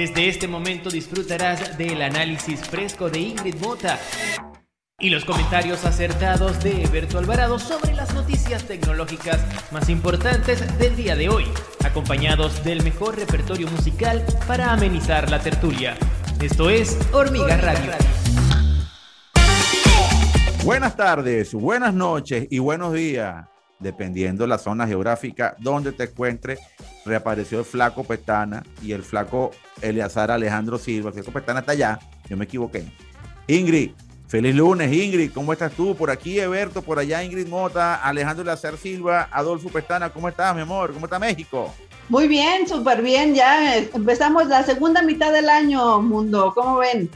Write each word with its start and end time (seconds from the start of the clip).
Desde 0.00 0.30
este 0.30 0.48
momento 0.48 0.88
disfrutarás 0.88 1.76
del 1.76 2.00
análisis 2.00 2.60
fresco 2.60 3.10
de 3.10 3.18
Ingrid 3.18 3.56
Mota 3.56 3.98
y 4.98 5.10
los 5.10 5.26
comentarios 5.26 5.84
acertados 5.84 6.62
de 6.64 6.84
Eberto 6.84 7.18
Alvarado 7.18 7.58
sobre 7.58 7.92
las 7.92 8.14
noticias 8.14 8.64
tecnológicas 8.66 9.44
más 9.70 9.90
importantes 9.90 10.78
del 10.78 10.96
día 10.96 11.16
de 11.16 11.28
hoy, 11.28 11.44
acompañados 11.84 12.64
del 12.64 12.82
mejor 12.82 13.18
repertorio 13.18 13.68
musical 13.68 14.24
para 14.46 14.72
amenizar 14.72 15.30
la 15.30 15.38
tertulia. 15.38 15.98
Esto 16.40 16.70
es 16.70 16.98
Hormiga 17.12 17.58
Radio. 17.58 17.92
Buenas 20.64 20.96
tardes, 20.96 21.52
buenas 21.52 21.92
noches 21.92 22.46
y 22.48 22.58
buenos 22.58 22.94
días, 22.94 23.44
dependiendo 23.78 24.44
de 24.44 24.48
la 24.48 24.56
zona 24.56 24.86
geográfica 24.86 25.54
donde 25.58 25.92
te 25.92 26.04
encuentres. 26.04 26.58
Reapareció 27.04 27.60
el 27.60 27.64
flaco 27.64 28.04
Petana 28.04 28.62
y 28.82 28.92
el 28.92 29.02
flaco 29.02 29.50
Eleazar 29.80 30.30
Alejandro 30.30 30.78
Silva. 30.78 31.08
El 31.08 31.14
flaco 31.14 31.32
Petana 31.32 31.60
está 31.60 31.72
allá, 31.72 31.98
yo 32.28 32.36
me 32.36 32.44
equivoqué. 32.44 32.84
Ingrid, 33.46 33.92
feliz 34.28 34.54
lunes, 34.54 34.92
Ingrid. 34.92 35.32
¿Cómo 35.32 35.52
estás 35.52 35.72
tú? 35.72 35.96
Por 35.96 36.10
aquí, 36.10 36.38
Eberto, 36.38 36.82
por 36.82 36.98
allá, 36.98 37.24
Ingrid 37.24 37.48
Mota, 37.48 37.96
Alejandro 37.96 38.42
Eleazar 38.42 38.76
Silva, 38.76 39.28
Adolfo 39.32 39.68
Petana. 39.70 40.10
¿Cómo 40.10 40.28
estás, 40.28 40.54
mi 40.54 40.62
amor? 40.62 40.92
¿Cómo 40.92 41.06
está 41.06 41.18
México? 41.18 41.74
Muy 42.08 42.26
bien, 42.26 42.66
súper 42.66 43.02
bien. 43.02 43.34
Ya 43.34 43.76
empezamos 43.78 44.46
la 44.48 44.62
segunda 44.64 45.00
mitad 45.00 45.32
del 45.32 45.48
año, 45.48 46.02
mundo. 46.02 46.52
¿Cómo 46.54 46.78
ven? 46.78 47.08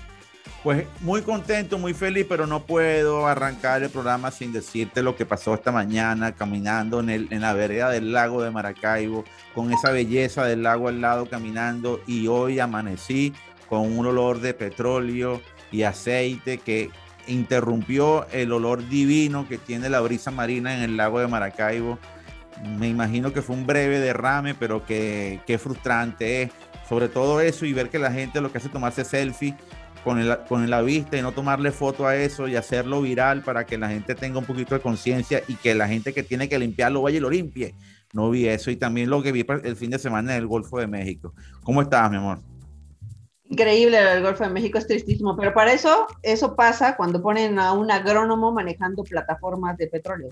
Pues 0.64 0.86
muy 1.00 1.20
contento, 1.20 1.76
muy 1.76 1.92
feliz, 1.92 2.24
pero 2.26 2.46
no 2.46 2.62
puedo 2.64 3.26
arrancar 3.26 3.82
el 3.82 3.90
programa 3.90 4.30
sin 4.30 4.50
decirte 4.50 5.02
lo 5.02 5.14
que 5.14 5.26
pasó 5.26 5.52
esta 5.52 5.70
mañana 5.72 6.32
caminando 6.32 7.00
en, 7.00 7.10
el, 7.10 7.28
en 7.30 7.42
la 7.42 7.52
vereda 7.52 7.90
del 7.90 8.12
lago 8.12 8.42
de 8.42 8.50
Maracaibo, 8.50 9.26
con 9.54 9.70
esa 9.74 9.90
belleza 9.90 10.46
del 10.46 10.62
lago 10.62 10.88
al 10.88 11.02
lado 11.02 11.26
caminando 11.26 12.00
y 12.06 12.28
hoy 12.28 12.60
amanecí 12.60 13.34
con 13.68 13.80
un 13.94 14.06
olor 14.06 14.40
de 14.40 14.54
petróleo 14.54 15.42
y 15.70 15.82
aceite 15.82 16.56
que 16.56 16.88
interrumpió 17.26 18.26
el 18.32 18.50
olor 18.50 18.88
divino 18.88 19.46
que 19.46 19.58
tiene 19.58 19.90
la 19.90 20.00
brisa 20.00 20.30
marina 20.30 20.74
en 20.74 20.82
el 20.82 20.96
lago 20.96 21.20
de 21.20 21.26
Maracaibo. 21.26 21.98
Me 22.78 22.88
imagino 22.88 23.34
que 23.34 23.42
fue 23.42 23.54
un 23.54 23.66
breve 23.66 24.00
derrame, 24.00 24.54
pero 24.54 24.86
que, 24.86 25.42
qué 25.46 25.58
frustrante 25.58 26.44
es. 26.44 26.50
Sobre 26.88 27.08
todo 27.08 27.40
eso 27.40 27.66
y 27.66 27.72
ver 27.72 27.90
que 27.90 27.98
la 27.98 28.12
gente 28.12 28.40
lo 28.40 28.52
que 28.52 28.58
hace 28.58 28.68
es 28.68 28.72
tomarse 28.72 29.04
selfie 29.04 29.54
con, 30.04 30.20
el, 30.20 30.38
con 30.48 30.68
la 30.68 30.82
vista 30.82 31.16
y 31.16 31.22
no 31.22 31.32
tomarle 31.32 31.72
foto 31.72 32.06
a 32.06 32.14
eso 32.14 32.46
y 32.46 32.54
hacerlo 32.54 33.00
viral 33.00 33.42
para 33.42 33.64
que 33.64 33.78
la 33.78 33.88
gente 33.88 34.14
tenga 34.14 34.38
un 34.38 34.44
poquito 34.44 34.74
de 34.74 34.80
conciencia 34.80 35.42
y 35.48 35.54
que 35.54 35.74
la 35.74 35.88
gente 35.88 36.12
que 36.12 36.22
tiene 36.22 36.48
que 36.48 36.58
limpiarlo 36.58 37.02
vaya 37.02 37.16
y 37.16 37.20
lo 37.20 37.30
limpie. 37.30 37.74
No 38.12 38.30
vi 38.30 38.46
eso 38.46 38.70
y 38.70 38.76
también 38.76 39.10
lo 39.10 39.22
que 39.22 39.32
vi 39.32 39.44
el 39.64 39.76
fin 39.76 39.90
de 39.90 39.98
semana 39.98 40.36
en 40.36 40.42
el 40.42 40.46
Golfo 40.46 40.78
de 40.78 40.86
México. 40.86 41.34
¿Cómo 41.64 41.82
estás, 41.82 42.10
mi 42.10 42.18
amor? 42.18 42.38
Increíble, 43.44 43.98
el 43.98 44.22
Golfo 44.22 44.44
de 44.44 44.50
México 44.50 44.78
es 44.78 44.86
tristísimo, 44.86 45.36
pero 45.36 45.52
para 45.52 45.72
eso, 45.72 46.06
eso 46.22 46.54
pasa 46.54 46.96
cuando 46.96 47.20
ponen 47.22 47.58
a 47.58 47.72
un 47.72 47.90
agrónomo 47.90 48.52
manejando 48.52 49.02
plataformas 49.02 49.76
de 49.78 49.88
petróleo. 49.88 50.28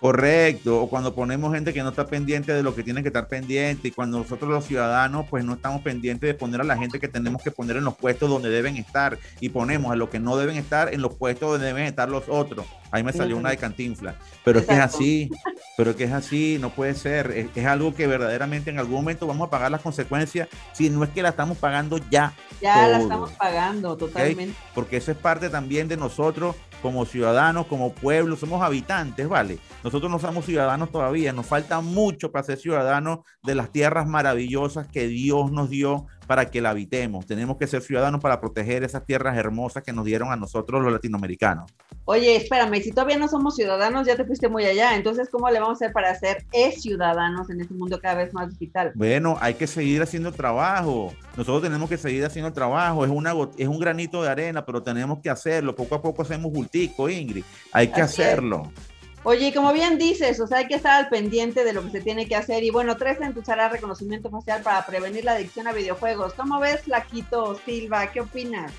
Correcto, 0.00 0.80
o 0.80 0.88
cuando 0.88 1.14
ponemos 1.14 1.52
gente 1.52 1.74
que 1.74 1.82
no 1.82 1.90
está 1.90 2.06
pendiente 2.06 2.54
de 2.54 2.62
lo 2.62 2.74
que 2.74 2.82
tiene 2.82 3.02
que 3.02 3.08
estar 3.08 3.28
pendiente 3.28 3.88
y 3.88 3.90
cuando 3.90 4.16
nosotros 4.16 4.48
los 4.48 4.64
ciudadanos 4.64 5.26
pues 5.28 5.44
no 5.44 5.52
estamos 5.52 5.82
pendientes 5.82 6.26
de 6.26 6.32
poner 6.32 6.62
a 6.62 6.64
la 6.64 6.78
gente 6.78 6.98
que 6.98 7.06
tenemos 7.06 7.42
que 7.42 7.50
poner 7.50 7.76
en 7.76 7.84
los 7.84 7.96
puestos 7.96 8.30
donde 8.30 8.48
deben 8.48 8.78
estar 8.78 9.18
y 9.40 9.50
ponemos 9.50 9.92
a 9.92 9.96
los 9.96 10.08
que 10.08 10.18
no 10.18 10.38
deben 10.38 10.56
estar 10.56 10.94
en 10.94 11.02
los 11.02 11.16
puestos 11.16 11.50
donde 11.50 11.66
deben 11.66 11.84
estar 11.84 12.08
los 12.08 12.24
otros. 12.28 12.64
Ahí 12.90 13.04
me 13.04 13.12
salió 13.12 13.36
una 13.36 13.50
de 13.50 13.58
cantinfla, 13.58 14.14
pero 14.42 14.60
es 14.60 14.66
que 14.66 14.72
es 14.72 14.80
así, 14.80 15.30
pero 15.76 15.90
es 15.90 15.96
que 15.96 16.04
es 16.04 16.12
así, 16.12 16.56
no 16.58 16.70
puede 16.70 16.94
ser, 16.94 17.30
es, 17.32 17.48
es, 17.54 17.66
algo 17.66 17.94
que 17.94 18.06
verdaderamente 18.06 18.70
en 18.70 18.78
algún 18.78 18.96
momento 18.96 19.26
vamos 19.26 19.48
a 19.48 19.50
pagar 19.50 19.70
las 19.70 19.82
consecuencias 19.82 20.48
si 20.72 20.88
no 20.88 21.04
es 21.04 21.10
que 21.10 21.22
la 21.22 21.28
estamos 21.28 21.58
pagando 21.58 21.98
ya. 22.10 22.32
Ya 22.62 22.74
todo. 22.74 22.92
la 22.92 22.98
estamos 23.00 23.30
pagando 23.32 23.96
totalmente. 23.98 24.44
¿Okay? 24.44 24.72
Porque 24.74 24.96
eso 24.96 25.12
es 25.12 25.18
parte 25.18 25.50
también 25.50 25.88
de 25.88 25.98
nosotros 25.98 26.56
como 26.82 27.04
ciudadanos, 27.04 27.66
como 27.66 27.92
pueblo, 27.92 28.36
somos 28.36 28.62
habitantes, 28.62 29.28
¿vale? 29.28 29.58
Nosotros 29.84 30.10
no 30.10 30.18
somos 30.18 30.44
ciudadanos 30.44 30.90
todavía, 30.90 31.32
nos 31.32 31.46
falta 31.46 31.80
mucho 31.80 32.32
para 32.32 32.44
ser 32.44 32.58
ciudadanos 32.58 33.20
de 33.42 33.54
las 33.54 33.70
tierras 33.70 34.06
maravillosas 34.06 34.86
que 34.88 35.06
Dios 35.08 35.52
nos 35.52 35.70
dio 35.70 36.06
para 36.30 36.48
que 36.48 36.60
la 36.60 36.70
habitemos. 36.70 37.26
Tenemos 37.26 37.56
que 37.56 37.66
ser 37.66 37.82
ciudadanos 37.82 38.20
para 38.20 38.40
proteger 38.40 38.84
esas 38.84 39.04
tierras 39.04 39.36
hermosas 39.36 39.82
que 39.82 39.92
nos 39.92 40.04
dieron 40.04 40.30
a 40.30 40.36
nosotros 40.36 40.80
los 40.80 40.92
latinoamericanos. 40.92 41.72
Oye, 42.04 42.36
espérame, 42.36 42.80
si 42.80 42.92
todavía 42.92 43.18
no 43.18 43.26
somos 43.26 43.56
ciudadanos, 43.56 44.06
ya 44.06 44.14
te 44.14 44.24
fuiste 44.24 44.48
muy 44.48 44.64
allá, 44.64 44.94
entonces, 44.94 45.28
¿cómo 45.28 45.50
le 45.50 45.58
vamos 45.58 45.82
a 45.82 45.84
hacer 45.84 45.92
para 45.92 46.14
ser 46.14 46.46
ciudadanos 46.76 47.50
en 47.50 47.60
este 47.60 47.74
mundo 47.74 47.98
cada 48.00 48.14
vez 48.14 48.32
más 48.32 48.48
digital? 48.50 48.92
Bueno, 48.94 49.38
hay 49.40 49.54
que 49.54 49.66
seguir 49.66 50.02
haciendo 50.02 50.30
trabajo. 50.30 51.12
Nosotros 51.36 51.62
tenemos 51.62 51.88
que 51.88 51.96
seguir 51.96 52.24
haciendo 52.24 52.52
trabajo. 52.52 53.04
Es, 53.04 53.10
una, 53.10 53.34
es 53.56 53.66
un 53.66 53.80
granito 53.80 54.22
de 54.22 54.28
arena, 54.28 54.64
pero 54.64 54.82
tenemos 54.82 55.18
que 55.20 55.30
hacerlo. 55.30 55.74
Poco 55.74 55.96
a 55.96 56.02
poco 56.02 56.22
hacemos 56.22 56.52
bultico, 56.70 57.08
Ingrid. 57.08 57.44
Hay 57.72 57.88
que 57.88 58.02
Así 58.02 58.22
hacerlo. 58.22 58.70
Es. 58.76 58.90
Oye, 59.22 59.52
como 59.52 59.72
bien 59.72 59.98
dices, 59.98 60.40
o 60.40 60.46
sea, 60.46 60.58
hay 60.58 60.66
que 60.66 60.76
estar 60.76 60.92
al 60.92 61.10
pendiente 61.10 61.62
de 61.62 61.74
lo 61.74 61.84
que 61.84 61.90
se 61.90 62.00
tiene 62.00 62.26
que 62.26 62.36
hacer. 62.36 62.64
Y 62.64 62.70
bueno, 62.70 62.96
13 62.96 63.32
usará 63.36 63.68
reconocimiento 63.68 64.30
facial 64.30 64.62
para 64.62 64.86
prevenir 64.86 65.24
la 65.24 65.32
adicción 65.32 65.66
a 65.66 65.72
videojuegos. 65.72 66.32
¿Cómo 66.34 66.58
ves, 66.58 66.82
Flaquito 66.82 67.60
Silva? 67.66 68.10
¿Qué 68.10 68.22
opinas? 68.22 68.72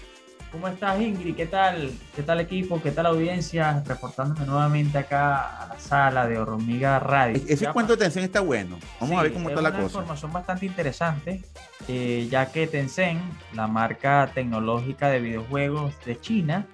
¿Cómo 0.51 0.67
estás, 0.67 0.99
Ingrid? 0.99 1.35
¿Qué 1.35 1.45
tal? 1.45 1.91
¿Qué 2.15 2.23
tal 2.23 2.41
equipo? 2.41 2.81
¿Qué 2.81 2.91
tal 2.91 3.05
audiencia? 3.05 3.83
Reportándome 3.85 4.45
nuevamente 4.45 4.97
acá 4.97 5.63
a 5.63 5.67
la 5.67 5.79
sala 5.79 6.27
de 6.27 6.39
Hormiga 6.39 6.99
Radio. 6.99 7.41
Ese 7.47 7.67
cuento 7.67 7.95
de 7.95 7.99
Tencent 7.99 8.25
está 8.25 8.41
bueno. 8.41 8.77
Vamos 8.99 9.13
sí, 9.13 9.15
a 9.15 9.23
ver 9.23 9.33
cómo 9.33 9.49
está 9.49 9.61
la 9.61 9.71
cosa. 9.71 9.85
Es 9.85 9.93
una 9.93 10.01
información 10.01 10.33
bastante 10.33 10.65
interesante, 10.65 11.41
eh, 11.87 12.27
ya 12.29 12.51
que 12.51 12.67
Tencent, 12.67 13.21
la 13.53 13.67
marca 13.67 14.29
tecnológica 14.33 15.09
de 15.09 15.21
videojuegos 15.21 15.93
de 16.03 16.19
China, 16.19 16.65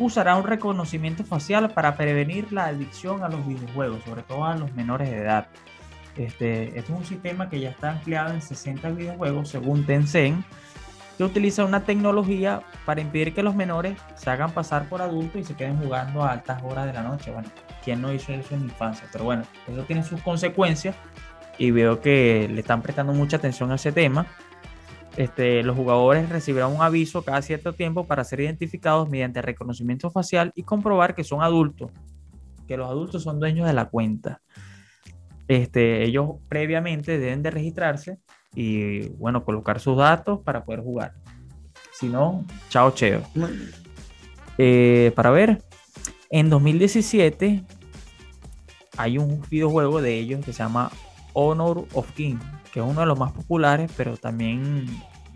usará 0.00 0.34
un 0.34 0.44
reconocimiento 0.44 1.24
facial 1.24 1.70
para 1.70 1.96
prevenir 1.96 2.52
la 2.52 2.66
adicción 2.66 3.22
a 3.22 3.28
los 3.28 3.46
videojuegos, 3.46 4.02
sobre 4.04 4.22
todo 4.22 4.44
a 4.44 4.56
los 4.56 4.72
menores 4.74 5.10
de 5.10 5.18
edad. 5.18 5.46
Este, 6.16 6.78
este 6.78 6.92
es 6.92 6.98
un 6.98 7.04
sistema 7.04 7.48
que 7.48 7.60
ya 7.60 7.70
está 7.70 7.92
empleado 7.92 8.32
en 8.34 8.42
60 8.42 8.90
videojuegos, 8.90 9.48
según 9.48 9.86
Tencent, 9.86 10.44
que 11.16 11.24
utiliza 11.24 11.64
una 11.64 11.84
tecnología 11.84 12.62
para 12.86 13.00
impedir 13.00 13.34
que 13.34 13.42
los 13.42 13.54
menores 13.54 13.98
se 14.16 14.30
hagan 14.30 14.52
pasar 14.52 14.88
por 14.88 15.02
adultos 15.02 15.42
y 15.42 15.44
se 15.44 15.54
queden 15.54 15.76
jugando 15.78 16.24
a 16.24 16.32
altas 16.32 16.62
horas 16.62 16.86
de 16.86 16.94
la 16.94 17.02
noche. 17.02 17.30
Bueno, 17.30 17.48
¿quién 17.84 18.00
no 18.00 18.12
hizo 18.12 18.32
eso 18.32 18.54
en 18.54 18.62
infancia? 18.62 19.06
Pero 19.12 19.24
bueno, 19.24 19.42
eso 19.68 19.82
tiene 19.84 20.02
sus 20.02 20.20
consecuencias 20.22 20.96
y 21.58 21.70
veo 21.72 22.00
que 22.00 22.48
le 22.50 22.62
están 22.62 22.80
prestando 22.80 23.12
mucha 23.12 23.36
atención 23.36 23.70
a 23.70 23.74
ese 23.74 23.92
tema. 23.92 24.26
Este, 25.16 25.62
los 25.62 25.76
jugadores 25.76 26.28
recibirán 26.28 26.72
un 26.72 26.82
aviso 26.82 27.22
cada 27.22 27.42
cierto 27.42 27.72
tiempo 27.72 28.06
para 28.06 28.24
ser 28.24 28.40
identificados 28.40 29.08
mediante 29.08 29.42
reconocimiento 29.42 30.10
facial 30.10 30.52
y 30.54 30.62
comprobar 30.62 31.14
que 31.14 31.24
son 31.24 31.42
adultos, 31.42 31.90
que 32.68 32.76
los 32.76 32.88
adultos 32.88 33.22
son 33.22 33.40
dueños 33.40 33.66
de 33.66 33.72
la 33.72 33.86
cuenta. 33.86 34.40
Este, 35.48 36.04
ellos 36.04 36.36
previamente 36.48 37.18
deben 37.18 37.42
de 37.42 37.50
registrarse 37.50 38.20
y 38.54 39.08
bueno, 39.10 39.44
colocar 39.44 39.80
sus 39.80 39.96
datos 39.96 40.40
para 40.40 40.64
poder 40.64 40.80
jugar. 40.80 41.14
Si 41.92 42.08
no, 42.08 42.44
chao 42.68 42.92
cheo. 42.92 43.22
Eh, 44.58 45.12
para 45.16 45.30
ver, 45.30 45.62
en 46.30 46.48
2017 46.50 47.64
hay 48.96 49.18
un 49.18 49.42
videojuego 49.50 50.00
de 50.00 50.18
ellos 50.18 50.44
que 50.44 50.52
se 50.52 50.62
llama 50.62 50.90
Honor 51.32 51.86
of 51.94 52.10
King, 52.12 52.36
que 52.72 52.80
es 52.80 52.86
uno 52.86 53.00
de 53.00 53.06
los 53.06 53.18
más 53.18 53.32
populares, 53.32 53.90
pero 53.96 54.16
también 54.16 54.86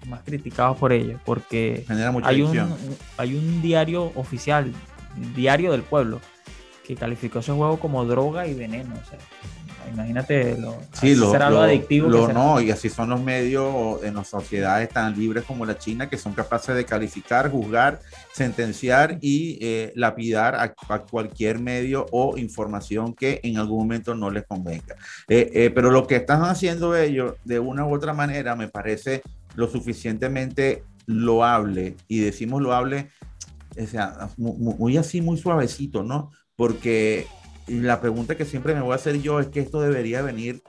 más 0.09 0.21
criticados 0.23 0.77
por 0.77 0.93
ellos, 0.93 1.21
porque 1.25 1.85
hay 2.23 2.43
un, 2.43 2.75
hay 3.17 3.35
un 3.35 3.63
diario 3.63 4.13
oficial, 4.15 4.73
diario 5.35 5.73
del 5.73 5.83
pueblo, 5.83 6.21
que 6.87 6.95
calificó 6.95 7.39
ese 7.39 7.53
juego 7.53 7.79
como 7.79 8.05
droga 8.05 8.47
y 8.47 8.55
veneno. 8.55 8.95
O 8.95 9.09
sea, 9.09 9.19
imagínate 9.93 10.59
lo, 10.59 10.77
sí, 10.93 11.15
lo, 11.15 11.31
será 11.31 11.49
lo, 11.49 11.57
lo 11.57 11.63
adictivo. 11.63 12.09
Lo, 12.09 12.33
no, 12.33 12.61
y 12.61 12.71
así 12.71 12.91
son 12.91 13.11
los 13.11 13.21
medios 13.23 14.03
en 14.05 14.15
las 14.15 14.29
sociedades 14.29 14.91
tan 14.91 15.19
libres 15.19 15.45
como 15.45 15.65
la 15.65 15.79
China 15.79 16.09
que 16.09 16.19
son 16.19 16.35
capaces 16.35 16.75
de 16.77 16.85
calificar, 16.85 17.51
juzgar, 17.51 18.01
sentenciar 18.33 19.19
y 19.21 19.59
eh, 19.61 19.93
lapidar 19.97 20.55
a, 20.55 20.75
a, 20.89 20.99
cualquier 21.03 21.59
medio 21.59 22.07
o 22.13 22.37
información 22.37 23.15
que 23.15 23.41
en 23.43 23.57
algún 23.57 23.79
momento 23.79 24.15
no 24.15 24.31
les 24.31 24.45
convenga. 24.47 24.95
Eh, 25.29 25.51
eh, 25.55 25.71
pero 25.75 25.91
lo 25.91 26.07
que 26.07 26.17
están 26.17 26.43
haciendo 26.43 26.95
ellos 26.97 27.35
de 27.45 27.59
una 27.59 27.87
u 27.87 27.95
otra 27.95 28.13
manera 28.13 28.55
me 28.57 28.69
parece 28.69 29.23
lo 29.55 29.69
suficientemente 29.69 30.85
loable 31.07 31.97
y 32.09 32.21
decimos 32.21 32.61
loable, 32.63 33.11
o 33.81 33.87
sea, 33.87 34.29
muy, 34.37 34.75
muy 34.75 34.97
así, 34.97 35.21
muy 35.21 35.39
suavecito, 35.39 36.03
¿no? 36.03 36.31
Porque 36.57 37.27
la 37.67 38.01
pregunta 38.01 38.37
que 38.37 38.45
siempre 38.45 38.75
me 38.75 38.81
voy 38.81 38.93
a 38.93 38.97
hacer 38.97 39.21
yo 39.21 39.41
es 39.41 39.49
que 39.49 39.61
esto 39.61 39.81
debería 39.81 40.23
venir 40.23 40.63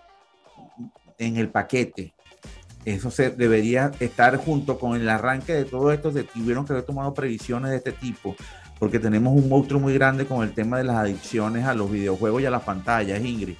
en 1.17 1.37
el 1.37 1.49
paquete. 1.49 2.13
Eso 2.85 3.09
se 3.09 3.31
debería 3.31 3.91
estar 3.99 4.37
junto 4.37 4.77
con 4.77 4.95
el 4.99 5.09
arranque 5.09 5.53
de 5.53 5.65
todo 5.65 5.91
esto. 5.91 6.11
Se 6.11 6.23
tuvieron 6.23 6.65
que 6.65 6.73
haber 6.73 6.85
tomado 6.85 7.13
previsiones 7.13 7.71
de 7.71 7.77
este 7.77 7.91
tipo, 7.91 8.35
porque 8.79 8.99
tenemos 8.99 9.33
un 9.33 9.49
monstruo 9.49 9.79
muy 9.79 9.93
grande 9.95 10.25
con 10.25 10.43
el 10.43 10.53
tema 10.53 10.77
de 10.77 10.83
las 10.83 10.97
adicciones 10.97 11.65
a 11.65 11.73
los 11.73 11.91
videojuegos 11.91 12.41
y 12.41 12.45
a 12.45 12.51
las 12.51 12.63
pantallas, 12.63 13.23
Ingrid. 13.23 13.55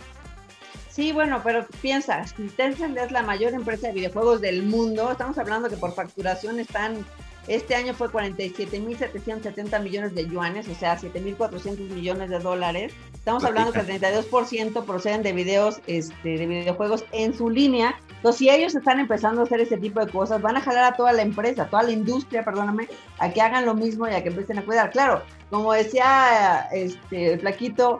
Sí, 0.90 1.12
bueno, 1.12 1.42
pero 1.44 1.66
piensa, 1.82 2.24
Tencent 2.56 2.98
es 2.98 3.12
la 3.12 3.22
mayor 3.22 3.54
empresa 3.54 3.88
de 3.88 3.94
videojuegos 3.94 4.40
del 4.40 4.64
mundo. 4.64 5.12
Estamos 5.12 5.38
hablando 5.38 5.70
que 5.70 5.76
por 5.76 5.94
facturación 5.94 6.58
están, 6.60 7.06
este 7.48 7.76
año 7.76 7.94
fue 7.94 8.10
47.770 8.10 9.82
millones 9.82 10.16
de 10.16 10.28
yuanes, 10.28 10.68
o 10.68 10.76
sea, 10.76 10.98
7.400 10.98 11.78
millones 11.90 12.30
de 12.30 12.40
dólares. 12.40 12.94
Estamos 13.14 13.44
hablando 13.44 13.72
que 13.72 13.80
el 13.80 14.02
32% 14.02 14.84
proceden 14.86 15.22
de 15.24 15.34
videos, 15.34 15.82
este, 15.88 16.38
de 16.38 16.46
videojuegos 16.46 17.06
en 17.12 17.36
su 17.36 17.50
línea. 17.50 17.96
Entonces, 18.16 18.40
si 18.40 18.50
ellos 18.50 18.74
están 18.76 19.00
empezando 19.00 19.42
a 19.42 19.44
hacer 19.44 19.62
ese 19.62 19.78
tipo 19.78 20.04
de 20.04 20.12
cosas, 20.12 20.42
van 20.42 20.58
a 20.58 20.62
jalar 20.62 20.86
a 20.86 20.96
toda 20.96 21.14
la 21.14 21.22
empresa, 21.22 21.68
toda 21.68 21.84
la 21.84 21.92
industria, 21.92 22.44
perdóname, 22.44 22.88
a 23.20 23.32
que 23.32 23.42
hagan 23.42 23.66
lo 23.66 23.76
mismo 23.76 24.08
y 24.08 24.14
a 24.14 24.24
que 24.24 24.30
empiecen 24.30 24.60
a 24.60 24.66
cuidar. 24.66 24.90
Claro, 24.90 25.22
como 25.50 25.74
decía 25.74 26.68
este, 26.72 27.34
el 27.34 27.40
flaquito 27.40 28.00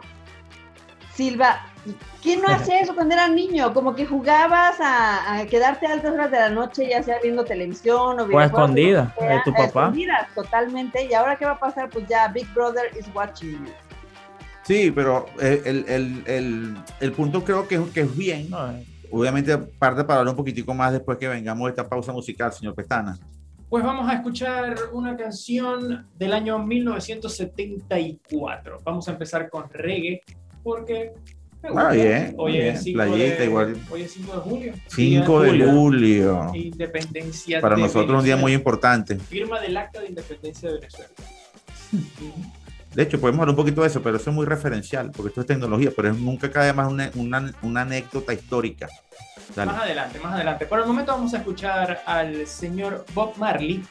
Silva, 1.14 1.64
¿quién 2.22 2.40
no 2.40 2.48
hace 2.48 2.80
eso 2.80 2.94
cuando 2.94 3.14
era 3.14 3.28
niño? 3.28 3.72
Como 3.72 3.94
que 3.94 4.06
jugabas 4.06 4.76
a, 4.80 5.44
quedarte 5.48 5.86
a 5.86 5.92
altas 5.92 6.12
horas 6.12 6.30
de 6.30 6.38
la 6.38 6.50
noche, 6.50 6.88
ya 6.88 7.02
sea 7.02 7.18
viendo 7.22 7.44
televisión 7.44 8.20
o 8.20 8.24
O 8.24 8.40
escondida 8.40 9.14
de 9.18 9.40
tu 9.44 9.52
papá. 9.52 9.84
Escondida, 9.84 10.28
totalmente. 10.34 11.04
¿Y 11.04 11.14
ahora 11.14 11.36
qué 11.36 11.44
va 11.44 11.52
a 11.52 11.58
pasar? 11.58 11.90
Pues 11.90 12.06
ya 12.08 12.28
Big 12.28 12.52
Brother 12.54 12.90
is 12.98 13.06
watching 13.14 13.52
you. 13.52 13.72
Sí, 14.62 14.90
pero 14.90 15.26
el, 15.40 15.84
el, 15.86 16.22
el, 16.26 16.76
el 17.00 17.12
punto 17.12 17.44
creo 17.44 17.68
que, 17.68 17.80
que 17.94 18.00
es 18.00 18.16
bien. 18.16 18.50
No, 18.50 18.72
eh, 18.72 18.84
Obviamente, 19.10 19.56
parte 19.56 20.04
para 20.04 20.20
hablar 20.20 20.32
un 20.32 20.36
poquitico 20.36 20.74
más 20.74 20.92
después 20.92 21.16
que 21.18 21.26
vengamos 21.28 21.66
de 21.66 21.70
esta 21.70 21.88
pausa 21.88 22.12
musical, 22.12 22.52
señor 22.52 22.74
Pestana. 22.74 23.18
Pues 23.68 23.82
vamos 23.84 24.08
a 24.08 24.14
escuchar 24.14 24.76
una 24.92 25.16
canción 25.16 26.06
del 26.16 26.32
año 26.32 26.58
1974. 26.58 28.78
Vamos 28.84 29.08
a 29.08 29.12
empezar 29.12 29.48
con 29.50 29.68
reggae 29.70 30.22
porque 30.62 31.12
Ah, 31.74 31.90
bien, 31.90 32.34
Hoy 32.38 32.58
es 32.58 32.82
5 32.82 32.96
playita 32.96 33.36
de, 33.38 33.44
igual. 33.46 33.76
Hoy 33.90 34.02
es 34.02 34.12
5 34.12 34.32
de 34.32 34.38
julio. 34.38 34.72
5 34.88 35.42
de 35.42 35.64
julio. 35.70 36.50
Independencia 36.54 37.60
Para 37.60 37.76
de 37.76 37.82
nosotros 37.82 38.18
un 38.18 38.24
día 38.24 38.36
muy 38.36 38.52
Venezuela. 38.52 38.54
importante. 38.58 39.16
Firma 39.16 39.60
del 39.60 39.76
acta 39.76 40.00
de 40.00 40.08
independencia 40.08 40.68
de 40.70 40.74
Venezuela. 40.76 41.08
De 42.94 43.02
hecho, 43.02 43.20
podemos 43.20 43.40
hablar 43.40 43.50
un 43.50 43.56
poquito 43.56 43.82
de 43.82 43.88
eso, 43.88 44.02
pero 44.02 44.16
eso 44.16 44.30
es 44.30 44.36
muy 44.36 44.46
referencial, 44.46 45.10
porque 45.14 45.28
esto 45.28 45.40
es 45.42 45.46
tecnología, 45.46 45.90
pero 45.94 46.10
es- 46.10 46.16
nunca 46.18 46.50
cae 46.50 46.72
más 46.72 46.90
una, 46.90 47.10
una, 47.14 47.52
una 47.62 47.82
anécdota 47.82 48.32
histórica. 48.32 48.88
Dale. 49.54 49.70
Más 49.72 49.82
adelante, 49.82 50.18
más 50.20 50.34
adelante. 50.34 50.66
Por 50.66 50.80
el 50.80 50.86
momento 50.86 51.12
vamos 51.12 51.32
a 51.34 51.38
escuchar 51.38 52.00
al 52.06 52.46
señor 52.46 53.04
Bob 53.14 53.36
Marley 53.36 53.82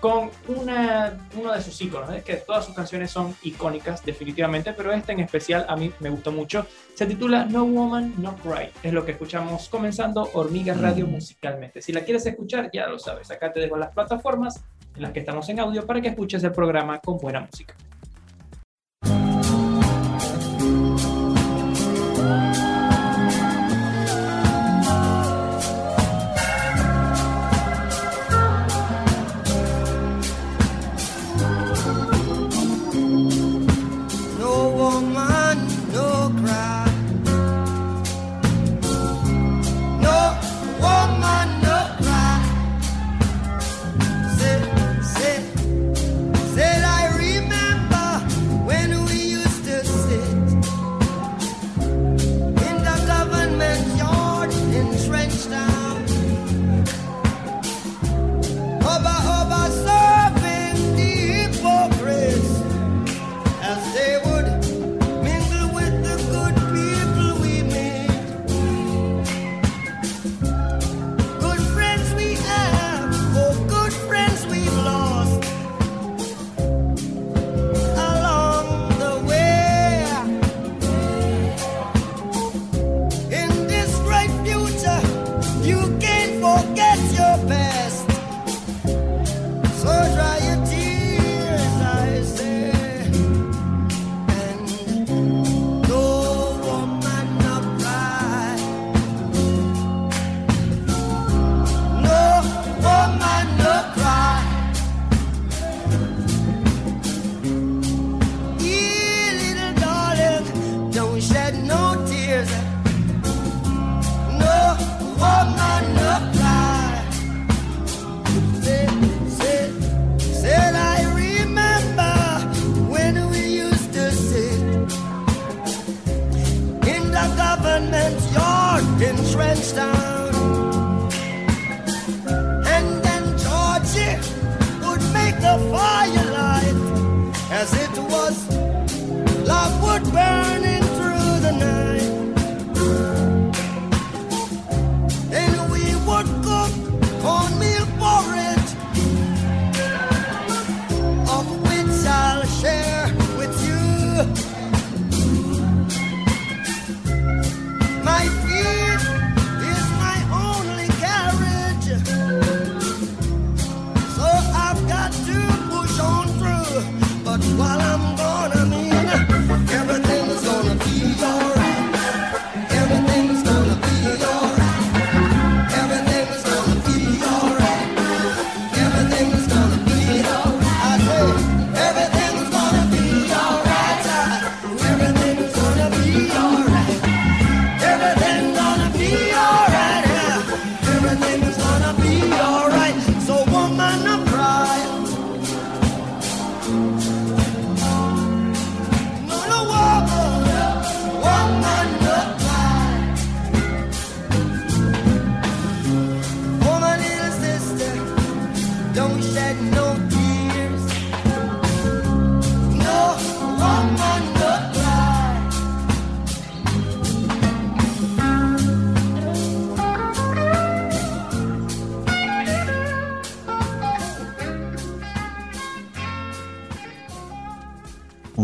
con 0.00 0.30
una, 0.48 1.16
uno 1.36 1.52
de 1.52 1.62
sus 1.62 1.80
íconos. 1.80 2.10
Es 2.14 2.22
que 2.24 2.34
todas 2.36 2.64
sus 2.64 2.74
canciones 2.74 3.10
son 3.10 3.34
icónicas, 3.42 4.04
definitivamente, 4.04 4.72
pero 4.72 4.92
esta 4.92 5.12
en 5.12 5.20
especial 5.20 5.66
a 5.68 5.76
mí 5.76 5.92
me 6.00 6.10
gustó 6.10 6.32
mucho. 6.32 6.66
Se 6.94 7.06
titula 7.06 7.44
No 7.44 7.64
Woman, 7.64 8.14
No 8.18 8.36
Cry. 8.36 8.70
Es 8.82 8.92
lo 8.92 9.04
que 9.04 9.12
escuchamos 9.12 9.68
comenzando 9.68 10.28
Hormiga 10.34 10.74
Radio 10.74 11.06
Mm. 11.06 11.10
musicalmente. 11.10 11.82
Si 11.82 11.92
la 11.92 12.02
quieres 12.02 12.24
escuchar, 12.26 12.70
ya 12.72 12.86
lo 12.88 12.98
sabes. 12.98 13.30
Acá 13.30 13.52
te 13.52 13.60
dejo 13.60 13.76
las 13.76 13.92
plataformas 13.92 14.62
en 14.94 15.02
las 15.02 15.12
que 15.12 15.20
estamos 15.20 15.48
en 15.48 15.60
audio 15.60 15.84
para 15.86 16.00
que 16.00 16.08
escuches 16.08 16.42
el 16.44 16.52
programa 16.52 16.98
con 17.00 17.18
buena 17.18 17.40
música. 17.40 17.74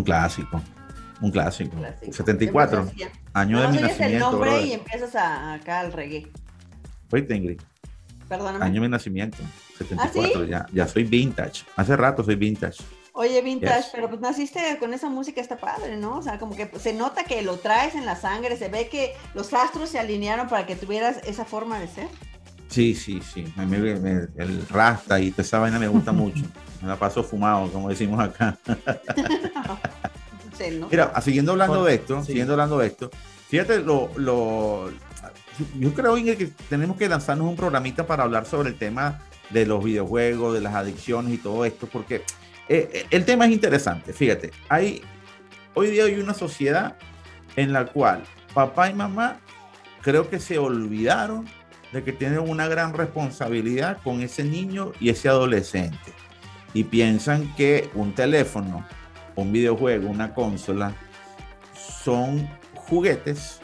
Un 0.03 0.05
clásico. 0.05 0.61
Un 1.21 1.31
clásico. 1.31 1.77
Clásico. 1.77 2.13
74. 2.13 2.83
Siempre 2.85 2.99
se 2.99 3.05
hacía. 3.11 3.21
Año 3.35 3.61
de 3.61 3.69
mi 3.69 3.79
oyes 3.79 3.83
el 3.93 3.99
nacimiento. 3.99 4.31
nombre 4.33 4.51
brother. 4.51 4.67
y 4.67 4.73
empiezas 4.73 5.15
a, 5.15 5.53
acá 5.55 5.79
al 5.81 5.93
reggae. 5.93 6.29
Oíste, 7.13 7.37
Ingrid, 7.37 7.61
Perdóname. 8.29 8.65
Año 8.65 8.75
de 8.75 8.81
mi 8.81 8.89
nacimiento. 8.89 9.39
¿Ah, 9.43 9.79
74. 9.79 10.45
ya, 10.47 10.67
ya 10.73 10.89
soy 10.89 11.05
vintage. 11.05 11.65
Hace 11.77 11.97
rato 11.97 12.25
soy 12.25 12.35
vintage. 12.35 12.83
Oye, 13.13 13.41
vintage, 13.43 13.77
Yes. 13.83 13.91
pero 13.95 14.09
pues 14.09 14.21
naciste 14.21 14.79
con 14.81 14.93
esa 14.95 15.09
música, 15.09 15.41
está 15.41 15.57
padre, 15.57 15.97
¿no? 15.99 16.17
O 16.19 16.23
sea, 16.23 16.39
como 16.39 16.57
que 16.57 16.69
se 16.81 16.95
nota 16.95 17.23
que 17.25 17.43
lo 17.43 17.59
traes 17.59 17.95
en 17.95 18.05
la 18.07 18.17
sangre, 18.17 18.57
se 18.57 18.69
ve 18.69 18.89
que 18.89 19.13
los 19.35 19.53
astros 19.53 19.91
se 19.91 19.99
alinearon 20.01 20.49
para 20.49 20.67
que 20.67 20.75
tuvieras 20.77 21.19
esa 21.27 21.45
forma 21.45 21.79
de 21.79 21.87
ser. 21.89 22.09
Sí, 22.73 22.95
sí, 22.95 23.21
sí. 23.23 23.45
A 23.57 23.65
mí 23.67 23.77
me- 23.77 23.97
me- 24.01 24.29
el 24.37 24.67
rasta 24.69 25.21
y 25.21 25.31
toda 25.31 25.43
esa 25.43 25.59
vaina 25.59 25.79
me 25.79 25.89
gusta 25.89 26.11
mucho. 26.11 26.43
Me 26.81 26.89
la 26.89 26.97
paso 26.97 27.23
fumado, 27.23 27.71
como 27.71 27.89
decimos 27.91 28.19
acá. 28.19 28.57
Mira, 30.91 31.21
siguiendo 31.21 31.53
hablando 31.53 31.85
de 31.85 31.95
esto, 31.95 32.21
sí. 32.21 32.29
siguiendo 32.29 32.53
hablando 32.55 32.79
de 32.79 32.87
esto, 32.87 33.11
fíjate 33.49 33.81
lo, 33.81 34.11
lo 34.17 34.91
yo 35.79 35.93
creo 35.93 36.17
Ingrid, 36.17 36.37
que 36.37 36.47
tenemos 36.69 36.97
que 36.97 37.09
lanzarnos 37.09 37.47
un 37.49 37.57
programita 37.57 38.07
para 38.07 38.23
hablar 38.23 38.47
sobre 38.47 38.71
el 38.71 38.77
tema 38.77 39.21
de 39.51 39.67
los 39.67 39.83
videojuegos, 39.85 40.55
de 40.55 40.61
las 40.61 40.75
adicciones 40.75 41.35
y 41.35 41.39
todo 41.39 41.65
esto, 41.65 41.87
porque 41.89 42.17
eh, 42.69 42.89
eh, 42.93 43.07
el 43.11 43.25
tema 43.25 43.47
es 43.47 43.53
interesante. 43.53 44.13
Fíjate, 44.13 44.51
hay 44.69 45.03
hoy 45.75 45.91
día 45.91 46.05
hay 46.05 46.15
una 46.21 46.35
sociedad 46.35 46.97
en 47.57 47.73
la 47.73 47.87
cual 47.87 48.23
papá 48.55 48.89
y 48.89 48.95
mamá 48.95 49.41
creo 50.01 50.31
que 50.31 50.39
se 50.41 50.59
olvidaron 50.59 51.47
de 51.93 52.03
que 52.03 52.13
tienen 52.13 52.41
una 52.41 52.69
gran 52.69 52.95
responsabilidad 52.95 53.99
con 54.03 54.23
ese 54.23 54.45
niño 54.45 54.93
y 55.01 55.11
ese 55.11 55.29
adolescente 55.29 56.13
y 56.75 56.85
piensan 56.85 57.55
que 57.55 57.91
un 57.95 58.15
teléfono, 58.15 58.87
un 59.37 59.53
videojuego, 59.53 60.09
una 60.09 60.35
consola 60.35 60.95
son 61.75 62.49
juguetes 62.75 63.61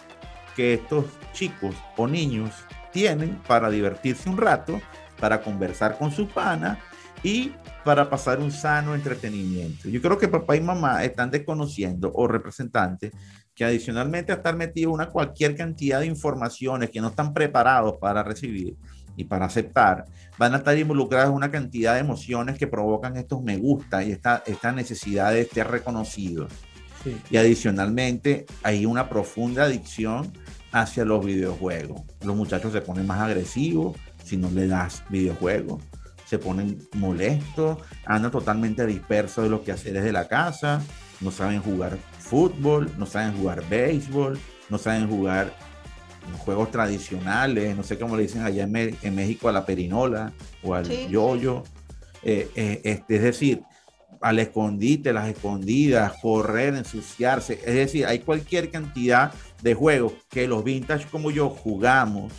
que 0.55 0.75
estos 0.75 1.07
chicos 1.33 1.75
o 1.97 2.07
niños 2.07 2.51
tienen 2.93 3.37
para 3.47 3.71
divertirse 3.71 4.29
un 4.29 4.37
rato, 4.37 4.81
para 5.19 5.43
conversar 5.43 5.99
con 5.99 6.11
su 6.11 6.29
pana 6.29 6.79
y 7.23 7.53
para 7.85 8.11
pasar 8.11 8.39
un 8.41 8.53
sano 8.53 8.95
entretenimiento. 8.95 9.89
Yo 9.89 10.01
creo 10.03 10.19
que 10.19 10.29
papá 10.29 10.57
y 10.57 10.61
mamá 10.61 11.05
están 11.05 11.31
desconociendo 11.31 12.13
o 12.15 12.29
representantes 12.29 13.13
que 13.59 13.65
adicionalmente 13.65 14.31
a 14.31 14.37
estar 14.37 14.55
metidos 14.55 14.91
en 14.91 14.95
una 14.95 15.09
cualquier 15.09 15.57
cantidad 15.57 15.99
de 15.99 16.07
informaciones 16.07 16.91
que 16.91 17.01
no 17.01 17.09
están 17.09 17.35
preparados 17.35 17.97
para 18.01 18.23
recibir 18.23 18.77
y 19.17 19.25
para 19.25 19.47
aceptar, 19.47 20.05
van 20.39 20.55
a 20.55 20.59
estar 20.59 20.79
involucrados 20.79 21.31
en 21.31 21.35
una 21.35 21.51
cantidad 21.51 21.95
de 21.95 22.01
emociones 22.01 22.57
que 22.57 22.69
provocan 22.69 23.17
estos 23.17 23.43
me 23.43 23.57
gusta 23.57 24.05
y 24.05 24.13
esta, 24.13 24.45
esta 24.47 24.71
necesidad 24.71 25.33
de 25.33 25.45
ser 25.45 25.67
reconocidos. 25.67 26.53
Sí. 27.03 27.17
Y 27.31 27.37
adicionalmente 27.37 28.47
hay 28.63 28.87
una 28.87 29.09
profunda 29.09 29.65
adicción 29.65 30.33
hacia 30.71 31.05
los 31.05 31.27
videojuegos. 31.27 32.03
Los 32.23 32.37
muchachos 32.37 32.73
se 32.73 32.81
ponen 32.81 33.09
más 33.09 33.21
agresivos 33.21 33.97
si 34.23 34.37
no 34.37 34.53
le 34.53 34.69
das 34.69 35.03
videojuegos. 35.09 35.83
Se 36.27 36.39
ponen 36.39 36.79
molestos, 36.95 37.79
andan 38.07 38.31
totalmente 38.31 38.87
dispersos 38.87 39.43
de 39.43 39.51
los 39.51 39.63
quehaceres 39.63 40.05
de 40.05 40.13
la 40.13 40.29
casa, 40.29 40.81
no 41.21 41.33
saben 41.33 41.61
jugar 41.61 41.99
fútbol, 42.29 42.91
no 42.99 43.07
saben 43.07 43.37
jugar 43.37 43.63
béisbol, 43.69 44.39
no 44.69 44.79
saben 44.79 45.09
jugar 45.09 45.53
juegos 46.45 46.71
tradicionales, 46.71 47.75
no 47.77 47.83
sé 47.83 47.99
cómo 47.99 48.17
le 48.17 48.23
dicen 48.25 48.43
allá 48.43 48.65
en, 48.65 48.73
Me- 48.73 48.95
en 49.03 49.15
México 49.15 49.49
a 49.49 49.53
la 49.53 49.65
perinola 49.65 50.33
o 50.63 50.75
al 50.75 50.85
Sí. 50.87 51.07
yoyo. 51.09 51.63
Eh, 52.23 52.51
eh, 52.55 52.81
este, 52.85 53.17
es 53.17 53.23
decir, 53.23 53.63
al 54.21 54.39
escondite, 54.39 55.13
las 55.13 55.29
escondidas, 55.29 56.13
correr, 56.21 56.75
ensuciarse. 56.75 57.55
Es 57.65 57.75
decir, 57.75 58.05
hay 58.05 58.19
cualquier 58.19 58.71
cantidad 58.71 59.33
de 59.63 59.75
juegos 59.75 60.13
que 60.29 60.47
los 60.49 60.65
vintage 60.65 61.07
como 61.07 61.31
yo 61.31 61.49
jugamos, 61.49 62.33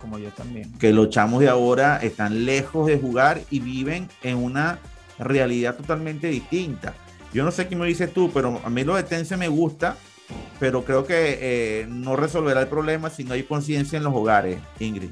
Como 0.00 0.18
yo 0.18 0.30
también. 0.30 0.72
que 0.78 0.92
los 0.92 1.10
chamos 1.10 1.40
de 1.40 1.48
ahora 1.48 1.98
están 1.98 2.44
lejos 2.46 2.86
de 2.86 2.96
jugar 2.98 3.40
y 3.50 3.60
viven 3.60 4.08
en 4.22 4.36
una 4.38 4.78
realidad 5.18 5.74
totalmente 5.76 6.28
distinta. 6.28 6.94
Yo 7.32 7.44
no 7.44 7.50
sé 7.50 7.68
qué 7.68 7.76
me 7.76 7.86
dices 7.86 8.12
tú, 8.12 8.30
pero 8.32 8.60
a 8.64 8.70
mí 8.70 8.84
lo 8.84 8.94
de 8.94 9.02
Tense 9.02 9.36
me 9.36 9.48
gusta, 9.48 9.96
pero 10.58 10.84
creo 10.84 11.06
que 11.06 11.38
eh, 11.40 11.86
no 11.88 12.16
resolverá 12.16 12.60
el 12.60 12.68
problema 12.68 13.10
si 13.10 13.24
no 13.24 13.34
hay 13.34 13.42
conciencia 13.42 13.96
en 13.96 14.04
los 14.04 14.14
hogares, 14.14 14.58
Ingrid. 14.78 15.10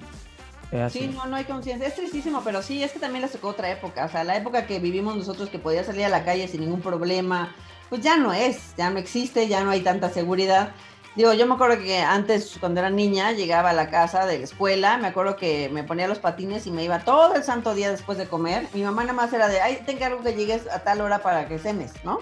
Sí, 0.91 1.09
no, 1.15 1.27
no 1.27 1.37
hay 1.37 1.45
conciencia. 1.45 1.87
Es 1.87 1.95
tristísimo, 1.95 2.43
pero 2.45 2.61
sí, 2.61 2.83
es 2.83 2.91
que 2.91 2.99
también 2.99 3.23
les 3.23 3.31
tocó 3.31 3.49
otra 3.49 3.71
época. 3.71 4.07
O 4.07 4.09
sea, 4.09 4.25
la 4.25 4.37
época 4.37 4.67
que 4.67 4.81
vivimos 4.81 5.17
nosotros 5.17 5.49
que 5.49 5.61
podía 5.61 5.85
salir 5.85 6.05
a 6.05 6.09
la 6.09 6.25
calle 6.25 6.49
sin 6.49 6.63
ningún 6.63 6.81
problema, 6.81 7.55
pues 7.89 8.03
ya 8.03 8.17
no 8.17 8.33
es, 8.33 8.75
ya 8.77 8.91
no 8.91 8.99
existe, 8.99 9.47
ya 9.47 9.63
no 9.63 9.71
hay 9.71 9.83
tanta 9.83 10.11
seguridad. 10.11 10.73
Digo, 11.17 11.33
yo 11.33 11.47
me 11.47 11.55
acuerdo 11.55 11.79
que 11.79 11.99
antes, 12.01 12.57
cuando 12.59 12.81
era 12.81 12.91
niña, 12.91 13.31
llegaba 13.33 13.71
a 13.71 13.73
la 13.73 13.89
casa 13.89 14.27
de 14.27 14.39
la 14.39 14.45
escuela, 14.45 14.99
me 14.99 15.07
acuerdo 15.07 15.37
que 15.37 15.69
me 15.73 15.85
ponía 15.85 16.09
los 16.09 16.19
patines 16.19 16.67
y 16.67 16.73
me 16.73 16.83
iba 16.83 16.99
todo 17.01 17.37
el 17.37 17.45
santo 17.45 17.73
día 17.75 17.91
después 17.91 18.19
de 18.19 18.27
comer. 18.27 18.67
Mi 18.75 18.83
mamá 18.83 19.03
nada 19.03 19.13
más 19.15 19.33
era 19.33 19.47
de, 19.47 19.61
ay, 19.61 19.79
te 19.87 19.93
encargo 19.93 20.23
que 20.25 20.35
llegues 20.35 20.67
a 20.69 20.81
tal 20.81 21.01
hora 21.01 21.21
para 21.21 21.47
que 21.47 21.59
cenes, 21.61 21.93
¿no? 22.05 22.19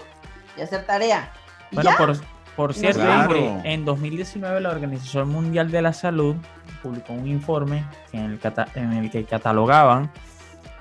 Y 0.55 0.61
hacer 0.61 0.85
tarea. 0.85 1.31
Y 1.71 1.75
Bueno, 1.75 1.89
ya. 1.89 1.97
por, 1.97 2.15
por 2.55 2.73
cierto, 2.75 2.99
Claro. 2.99 3.35
Ingrid, 3.35 3.65
en 3.65 3.83
2019 3.83 4.61
la 4.61 4.69
Organización 4.69 5.27
Mundial 5.29 5.71
de 5.71 5.81
la 5.81 5.91
Salud 5.93 6.35
publicó 6.83 7.13
un 7.13 7.27
informe 7.27 7.85
en 8.11 8.25
el, 8.25 8.39
cata- 8.39 8.67
en 8.75 8.93
el 8.93 9.09
que 9.09 9.23
catalogaban 9.25 10.11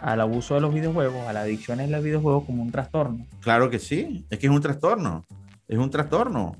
al 0.02 0.20
abuso 0.20 0.54
de 0.54 0.60
los 0.60 0.74
videojuegos, 0.74 1.26
a 1.26 1.32
la 1.32 1.40
adicción 1.42 1.80
a 1.80 1.86
los 1.86 2.02
videojuegos 2.02 2.44
como 2.44 2.62
un 2.62 2.70
trastorno. 2.70 3.24
Claro 3.40 3.70
que 3.70 3.78
sí, 3.78 4.26
es 4.28 4.38
que 4.38 4.48
es 4.48 4.52
un 4.52 4.60
trastorno, 4.60 5.24
es 5.66 5.78
un 5.78 5.88
trastorno. 5.90 6.56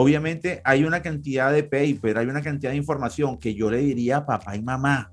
Obviamente 0.00 0.62
hay 0.62 0.84
una 0.84 1.02
cantidad 1.02 1.52
de 1.52 1.64
paper, 1.64 2.18
hay 2.18 2.28
una 2.28 2.40
cantidad 2.40 2.70
de 2.70 2.76
información 2.76 3.36
que 3.36 3.54
yo 3.54 3.68
le 3.68 3.78
diría 3.78 4.18
a 4.18 4.26
papá 4.26 4.54
y 4.54 4.62
mamá. 4.62 5.10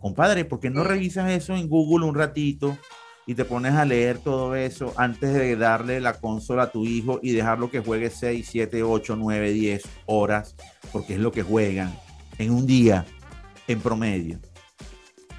Compadre, 0.00 0.46
¿por 0.46 0.58
qué 0.58 0.70
no 0.70 0.82
revisas 0.84 1.30
eso 1.30 1.54
en 1.54 1.68
Google 1.68 2.06
un 2.06 2.14
ratito 2.14 2.78
y 3.26 3.34
te 3.34 3.44
pones 3.44 3.74
a 3.74 3.84
leer 3.84 4.16
todo 4.16 4.56
eso 4.56 4.94
antes 4.96 5.34
de 5.34 5.54
darle 5.56 6.00
la 6.00 6.14
consola 6.14 6.62
a 6.62 6.70
tu 6.70 6.86
hijo 6.86 7.20
y 7.22 7.32
dejarlo 7.32 7.70
que 7.70 7.80
juegue 7.80 8.08
6, 8.08 8.48
7, 8.50 8.84
8, 8.84 9.16
9, 9.16 9.52
10 9.52 9.82
horas? 10.06 10.56
Porque 10.90 11.16
es 11.16 11.20
lo 11.20 11.30
que 11.30 11.42
juegan 11.42 11.94
en 12.38 12.52
un 12.52 12.66
día 12.66 13.04
en 13.68 13.80
promedio. 13.80 14.38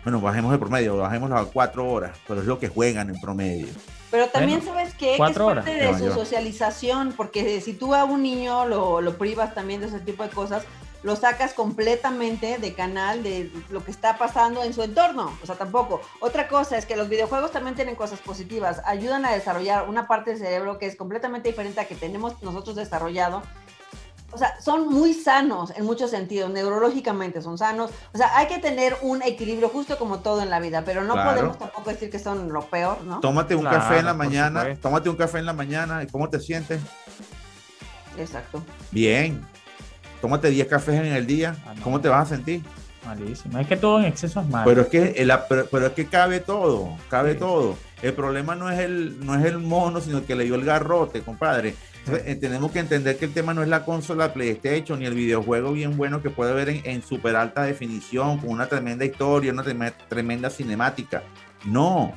Bueno, 0.04 0.22
bajemos 0.22 0.54
el 0.54 0.60
promedio, 0.60 0.98
bajémoslo 0.98 1.36
a 1.36 1.52
4 1.52 1.92
horas, 1.92 2.16
pero 2.28 2.42
es 2.42 2.46
lo 2.46 2.60
que 2.60 2.68
juegan 2.68 3.10
en 3.10 3.20
promedio. 3.20 3.70
Pero 4.12 4.28
también 4.28 4.60
Bueno, 4.60 4.74
sabes? 4.74 4.83
Que 5.04 5.12
es 5.12 5.18
cuatro 5.18 5.48
parte 5.48 5.86
horas. 5.86 6.00
de 6.00 6.08
su 6.08 6.14
socialización, 6.14 7.14
porque 7.16 7.60
si 7.62 7.74
tú 7.74 7.94
a 7.94 8.06
un 8.06 8.24
niño 8.24 8.66
lo, 8.66 9.02
lo 9.02 9.18
privas 9.18 9.54
también 9.54 9.82
de 9.82 9.88
ese 9.88 10.00
tipo 10.00 10.24
de 10.24 10.30
cosas, 10.30 10.64
lo 11.04 11.18
sacas 11.18 11.54
completamente 11.54 12.58
de 12.58 12.74
canal 12.74 13.24
de 13.24 13.52
lo 13.70 13.84
que 13.84 13.92
está 13.92 14.18
pasando 14.18 14.64
en 14.64 14.74
su 14.74 14.82
entorno. 14.82 15.38
O 15.44 15.46
sea, 15.46 15.56
tampoco. 15.56 16.02
Otra 16.22 16.48
cosa 16.48 16.78
es 16.78 16.86
que 16.86 16.96
los 16.96 17.10
videojuegos 17.10 17.52
también 17.52 17.76
tienen 17.76 17.96
cosas 17.96 18.20
positivas, 18.20 18.82
ayudan 18.86 19.26
a 19.26 19.34
desarrollar 19.34 19.90
una 19.90 20.08
parte 20.08 20.32
del 20.32 20.40
cerebro 20.40 20.80
que 20.80 20.86
es 20.86 20.96
completamente 20.96 21.50
diferente 21.50 21.82
a 21.82 21.86
que 21.86 21.96
tenemos 21.96 22.42
nosotros 22.42 22.78
desarrollado. 22.78 23.44
O 24.34 24.38
sea, 24.38 24.60
son 24.60 24.88
muy 24.90 25.14
sanos 25.14 25.72
en 25.76 25.86
muchos 25.86 26.10
sentidos, 26.12 26.50
neurológicamente 26.50 27.42
son 27.42 27.58
sanos. 27.58 27.92
O 28.14 28.18
sea, 28.18 28.36
hay 28.38 28.48
que 28.48 28.58
tener 28.60 28.96
un 29.02 29.22
equilibrio 29.22 29.70
justo 29.70 29.98
como 29.98 30.20
todo 30.20 30.42
en 30.42 30.50
la 30.50 30.60
vida, 30.60 30.84
pero 30.86 31.04
no 31.04 31.14
Claro. 31.14 31.32
podemos 31.32 31.60
tampoco 31.60 31.90
decir 31.92 32.10
que 32.10 32.20
son 32.20 32.52
lo 32.52 32.62
peor, 32.66 33.04
¿no? 33.04 33.20
Tómate 33.20 33.56
un 33.56 33.62
Claro, 33.62 33.78
café 33.80 34.00
en 34.00 34.06
la 34.06 34.14
mañana, 34.14 34.62
supuesto. 34.62 34.88
tómate 34.90 35.10
un 35.10 35.16
café 35.16 35.38
en 35.40 35.46
la 35.46 35.54
mañana, 35.54 36.02
¿y 36.04 36.08
cómo 36.08 36.30
te 36.30 36.40
sientes? 36.40 36.82
Exacto. 38.18 38.64
Bien. 38.92 39.42
Tómate 40.22 40.50
10 40.50 40.68
cafés 40.68 40.96
en 40.96 41.06
el 41.08 41.26
día, 41.28 41.56
Ah, 41.66 41.74
no. 41.76 41.84
¿cómo 41.84 42.00
te 42.00 42.08
vas 42.10 42.32
a 42.32 42.36
sentir? 42.36 42.62
Malísimo. 43.06 43.60
Es 43.60 43.68
que 43.68 43.76
todo 43.76 44.00
en 44.00 44.06
exceso 44.06 44.40
es 44.40 44.48
malo. 44.48 44.64
Pero 44.66 44.82
es 44.84 44.88
que 44.88 45.22
el- 45.22 45.34
pero, 45.50 45.66
pero 45.70 45.88
es 45.88 45.94
que 45.94 46.08
cabe 46.08 46.40
todo, 46.40 46.96
cabe 47.10 47.34
Sí. 47.34 47.40
todo. 47.40 47.76
El 48.02 48.14
problema 48.14 48.56
no 48.56 48.70
es 48.70 48.80
el 48.80 49.26
no 49.26 49.36
es 49.38 49.44
el 49.46 49.58
mono, 49.58 50.00
sino 50.00 50.26
que 50.26 50.36
le 50.36 50.46
dio 50.46 50.56
el 50.56 50.64
garrote, 50.64 51.22
compadre. 51.22 51.76
Entonces, 52.06 52.28
eh, 52.28 52.36
tenemos 52.36 52.72
que 52.72 52.80
entender 52.80 53.18
que 53.18 53.26
el 53.26 53.34
tema 53.34 53.54
no 53.54 53.64
es 53.64 53.70
la 53.70 53.86
consola 53.86 54.34
PlayStation 54.34 55.00
ni 55.00 55.06
el 55.06 55.14
videojuego 55.14 55.72
bien 55.72 55.96
bueno 55.96 56.22
que 56.22 56.30
puede 56.30 56.54
ver 56.54 56.70
en, 56.70 56.82
en 56.84 57.02
super 57.02 57.36
alta 57.36 57.64
definición, 57.64 58.40
con 58.40 58.50
una 58.50 58.68
tremenda 58.68 59.06
historia, 59.06 59.54
una 59.54 59.64
treme- 59.64 59.94
tremenda 60.10 60.50
cinemática. 60.50 61.24
No. 61.66 62.14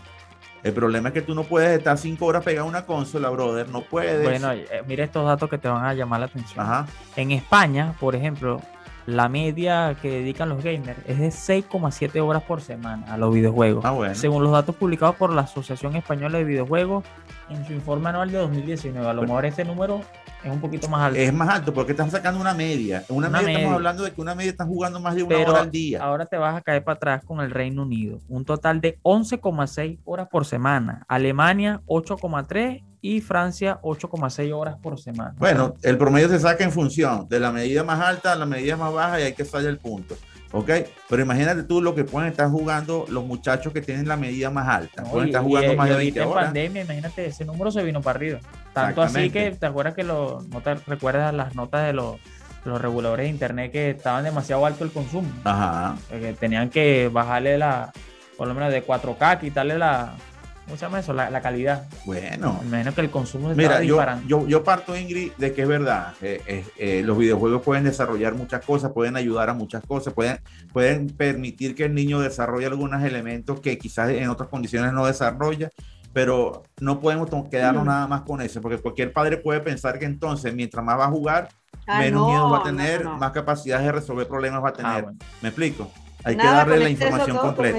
El 0.64 0.72
problema 0.72 1.10
es 1.10 1.14
que 1.14 1.22
tú 1.22 1.32
no 1.36 1.44
puedes 1.44 1.78
estar 1.78 1.96
cinco 1.96 2.26
horas 2.26 2.42
pegado 2.42 2.66
a 2.66 2.68
una 2.68 2.84
consola, 2.84 3.30
brother. 3.30 3.68
No 3.68 3.82
puedes. 3.82 4.24
Bueno, 4.24 4.50
eh, 4.50 4.66
mira 4.88 5.04
estos 5.04 5.24
datos 5.24 5.48
que 5.48 5.58
te 5.58 5.68
van 5.68 5.84
a 5.84 5.94
llamar 5.94 6.18
la 6.18 6.26
atención. 6.26 6.64
Ajá. 6.64 6.86
En 7.14 7.30
España, 7.30 7.94
por 8.00 8.16
ejemplo, 8.16 8.60
la 9.06 9.28
media 9.28 9.96
que 10.02 10.10
dedican 10.10 10.48
los 10.48 10.62
gamers 10.64 10.98
es 11.06 11.18
de 11.18 11.28
6,7 11.28 12.20
horas 12.20 12.42
por 12.42 12.60
semana 12.60 13.06
a 13.12 13.16
los 13.16 13.32
videojuegos. 13.32 13.84
Ah, 13.84 13.92
bueno. 13.92 14.14
Según 14.14 14.42
los 14.42 14.52
datos 14.52 14.74
publicados 14.74 15.14
por 15.16 15.32
la 15.32 15.42
Asociación 15.42 15.94
Española 15.96 16.38
de 16.38 16.44
Videojuegos 16.44 17.04
en 17.48 17.64
su 17.66 17.72
informe 17.72 18.08
anual 18.08 18.30
de 18.32 18.38
2019. 18.38 19.06
A 19.08 19.12
lo 19.12 19.20
Bueno. 19.20 19.32
mejor 19.34 19.46
este 19.46 19.64
número 19.64 20.00
es 20.42 20.50
un 20.50 20.60
poquito 20.60 20.88
más 20.88 21.02
alto. 21.02 21.18
Es 21.20 21.32
más 21.32 21.48
alto 21.48 21.72
porque 21.72 21.92
están 21.92 22.10
sacando 22.10 22.40
una 22.40 22.52
media. 22.54 23.04
Una, 23.08 23.28
Una 23.28 23.38
media, 23.42 23.52
estamos 23.58 23.74
hablando 23.76 24.02
de 24.02 24.12
que 24.12 24.20
una 24.20 24.34
media 24.34 24.50
están 24.50 24.68
jugando 24.68 24.98
más 25.00 25.14
de 25.14 25.22
una 25.22 25.36
Pero 25.36 25.52
hora 25.52 25.60
al 25.62 25.70
día. 25.70 26.02
ahora 26.02 26.26
te 26.26 26.36
vas 26.36 26.56
a 26.56 26.60
caer 26.60 26.82
para 26.82 26.96
atrás 26.96 27.24
con 27.24 27.40
el 27.40 27.50
Reino 27.52 27.82
Unido. 27.82 28.18
Un 28.28 28.44
total 28.44 28.80
de 28.80 28.98
11,6 29.02 29.98
horas 30.04 30.28
por 30.28 30.44
semana. 30.44 31.04
Alemania 31.08 31.80
8,3 31.86 32.82
y 33.14 33.20
Francia 33.20 33.78
8,6 33.82 34.52
horas 34.52 34.76
por 34.82 34.98
semana. 34.98 35.34
Bueno, 35.38 35.74
el 35.82 35.96
promedio 35.96 36.28
se 36.28 36.40
saca 36.40 36.64
en 36.64 36.72
función 36.72 37.28
de 37.28 37.38
la 37.38 37.52
medida 37.52 37.84
más 37.84 38.00
alta 38.00 38.32
a 38.32 38.36
la 38.36 38.46
medida 38.46 38.76
más 38.76 38.92
baja 38.92 39.20
y 39.20 39.24
hay 39.24 39.32
que 39.34 39.44
salir 39.44 39.68
el 39.68 39.78
punto. 39.78 40.16
¿Ok? 40.52 40.70
Pero 41.08 41.22
imagínate 41.22 41.64
tú 41.64 41.82
lo 41.82 41.94
que 41.94 42.04
pueden 42.04 42.30
estar 42.30 42.48
jugando 42.48 43.04
los 43.08 43.24
muchachos 43.26 43.72
que 43.72 43.80
tienen 43.82 44.08
la 44.08 44.16
medida 44.16 44.48
más 44.50 44.66
alta. 44.68 45.02
No, 45.02 45.10
pueden 45.10 45.28
y- 45.28 45.30
estar 45.30 45.42
jugando 45.44 45.72
y- 45.72 45.76
más 45.76 45.86
y 45.86 45.88
de 45.90 45.94
ahorita 45.94 46.14
20 46.14 46.22
en 46.22 46.28
horas. 46.28 46.44
pandemia, 46.46 46.82
imagínate, 46.82 47.26
ese 47.26 47.44
número 47.44 47.70
se 47.70 47.82
vino 47.82 48.00
para 48.00 48.16
arriba. 48.16 48.38
Tanto 48.72 49.02
así 49.02 49.30
que. 49.30 49.50
¿te 49.52 49.66
acuerdas 49.66 49.94
que 49.94 50.02
lo, 50.04 50.42
no 50.50 50.60
te 50.62 50.74
recuerdas 50.74 51.34
las 51.34 51.54
notas 51.54 51.84
de 51.86 51.92
los, 51.92 52.16
los 52.64 52.80
reguladores 52.80 53.24
de 53.24 53.30
internet 53.30 53.70
que 53.72 53.90
estaban 53.90 54.24
demasiado 54.24 54.64
alto 54.64 54.84
el 54.84 54.90
consumo? 54.92 55.28
Ajá. 55.44 55.96
Eh, 56.10 56.20
que 56.20 56.32
tenían 56.34 56.70
que 56.70 57.10
bajarle 57.12 57.58
la, 57.58 57.92
por 58.38 58.48
lo 58.48 58.54
menos 58.54 58.72
de 58.72 58.84
4K, 58.86 59.40
quitarle 59.40 59.76
la, 59.78 60.14
¿cómo 60.66 60.76
se 60.76 60.82
llama 60.84 60.98
eso? 61.00 61.12
La, 61.14 61.30
la 61.30 61.40
calidad. 61.40 61.86
Bueno. 62.04 62.58
Me 62.62 62.68
imagino 62.68 62.94
que 62.94 63.00
el 63.00 63.10
consumo 63.10 63.48
se 63.48 63.54
Mira, 63.54 63.82
yo, 63.82 63.98
yo, 64.26 64.46
yo 64.46 64.62
parto, 64.62 64.94
Ingrid, 64.96 65.32
de 65.38 65.54
que 65.54 65.62
es 65.62 65.68
verdad. 65.68 66.12
eh, 66.20 66.42
eh, 66.46 66.64
eh, 66.76 67.02
los 67.04 67.16
videojuegos 67.16 67.62
pueden 67.62 67.84
desarrollar 67.84 68.34
muchas 68.34 68.64
cosas, 68.64 68.92
pueden 68.92 69.16
ayudar 69.16 69.48
a 69.48 69.54
muchas 69.54 69.82
cosas, 69.86 70.12
pueden, 70.12 70.38
pueden 70.72 71.06
permitir 71.08 71.74
que 71.74 71.84
el 71.86 71.94
niño 71.94 72.20
desarrolle 72.20 72.66
algunos 72.66 73.02
elementos 73.02 73.60
que 73.60 73.78
quizás 73.78 74.10
en 74.10 74.28
otras 74.28 74.48
condiciones 74.50 74.92
no 74.92 75.06
desarrolla, 75.06 75.70
pero 76.12 76.62
no 76.80 77.00
podemos 77.00 77.28
quedarnos 77.48 77.84
Mm. 77.84 77.88
nada 77.88 78.06
más 78.06 78.22
con 78.22 78.40
eso, 78.42 78.60
porque 78.60 78.78
cualquier 78.78 79.12
padre 79.12 79.36
puede 79.38 79.60
pensar 79.60 79.98
que 79.98 80.04
entonces, 80.06 80.54
mientras 80.54 80.84
más 80.84 80.98
va 80.98 81.06
a 81.06 81.10
jugar, 81.10 81.48
Ah, 81.88 82.00
menos 82.00 82.22
no, 82.22 82.28
miedo 82.28 82.50
va 82.50 82.58
a 82.58 82.62
tener, 82.64 83.04
no, 83.04 83.12
no. 83.12 83.18
más 83.18 83.30
capacidades 83.30 83.86
de 83.86 83.92
resolver 83.92 84.26
problemas 84.26 84.64
va 84.64 84.70
a 84.70 84.72
tener. 84.72 84.90
Ah, 84.92 85.02
bueno. 85.02 85.18
¿Me 85.40 85.50
explico? 85.50 85.88
Hay 86.24 86.34
Nada 86.34 86.64
que 86.64 86.70
darle 86.70 86.84
la 86.84 86.90
información 86.90 87.36
completa. 87.36 87.78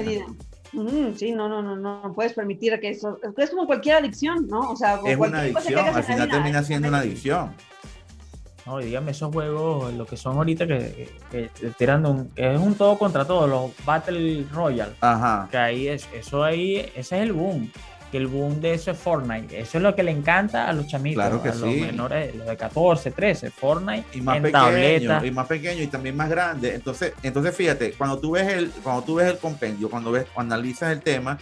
Mm, 0.72 1.14
sí, 1.14 1.32
no, 1.32 1.48
no, 1.48 1.62
no, 1.62 1.76
no, 1.76 2.02
no 2.02 2.12
puedes 2.12 2.32
permitir 2.34 2.78
que 2.80 2.90
eso. 2.90 3.18
Es 3.36 3.50
como 3.50 3.66
cualquier 3.66 3.96
adicción, 3.96 4.46
¿no? 4.48 4.60
O 4.60 4.76
sea, 4.76 5.00
Es 5.04 5.16
una 5.16 5.40
adicción, 5.40 5.86
al 5.86 6.04
final 6.04 6.26
vida, 6.26 6.36
termina 6.36 6.62
siendo 6.62 6.88
una 6.88 6.98
adicción. 6.98 7.54
No, 8.66 8.80
y 8.80 8.86
dígame 8.86 9.12
esos 9.12 9.32
juegos, 9.32 9.94
lo 9.94 10.04
que 10.04 10.18
son 10.18 10.36
ahorita 10.36 10.66
que, 10.66 11.08
que, 11.30 11.48
que 11.58 11.68
tiran 11.70 12.02
de 12.02 12.10
un, 12.10 12.28
que 12.30 12.52
es 12.54 12.60
un 12.60 12.74
todo 12.74 12.98
contra 12.98 13.24
todo, 13.24 13.46
los 13.46 13.70
Battle 13.86 14.44
Royale. 14.52 14.92
Ajá. 15.00 15.48
Que 15.50 15.56
ahí 15.56 15.88
es, 15.88 16.06
eso 16.12 16.44
ahí, 16.44 16.76
ese 16.94 17.16
es 17.16 17.22
el 17.22 17.32
boom. 17.32 17.72
Que 18.10 18.18
el 18.18 18.26
boom 18.26 18.60
de 18.60 18.74
eso 18.74 18.90
es 18.90 18.98
Fortnite. 18.98 19.60
Eso 19.60 19.78
es 19.78 19.82
lo 19.82 19.94
que 19.94 20.02
le 20.02 20.10
encanta 20.10 20.68
a 20.68 20.72
los 20.72 20.86
chamitos, 20.86 21.22
Claro 21.22 21.42
que 21.42 21.50
a 21.50 21.54
los 21.54 21.72
sí. 21.72 21.80
menores, 21.80 22.34
los 22.34 22.46
de 22.46 22.56
14, 22.56 23.10
13, 23.10 23.50
Fortnite 23.50 24.04
y 24.16 24.20
más 24.22 24.36
en 24.36 24.42
pequeño 24.44 24.64
tableta. 24.64 25.26
y 25.26 25.30
más 25.30 25.46
pequeño 25.46 25.82
y 25.82 25.86
también 25.88 26.16
más 26.16 26.30
grande. 26.30 26.74
Entonces 26.74 27.12
entonces 27.22 27.54
fíjate 27.54 27.92
cuando 27.92 28.18
tú 28.18 28.32
ves 28.32 28.48
el 28.48 28.70
cuando 28.82 29.02
tú 29.02 29.16
ves 29.16 29.28
el 29.30 29.38
compendio 29.38 29.90
cuando 29.90 30.10
ves 30.12 30.26
cuando 30.32 30.54
analizas 30.54 30.92
el 30.92 31.02
tema 31.02 31.38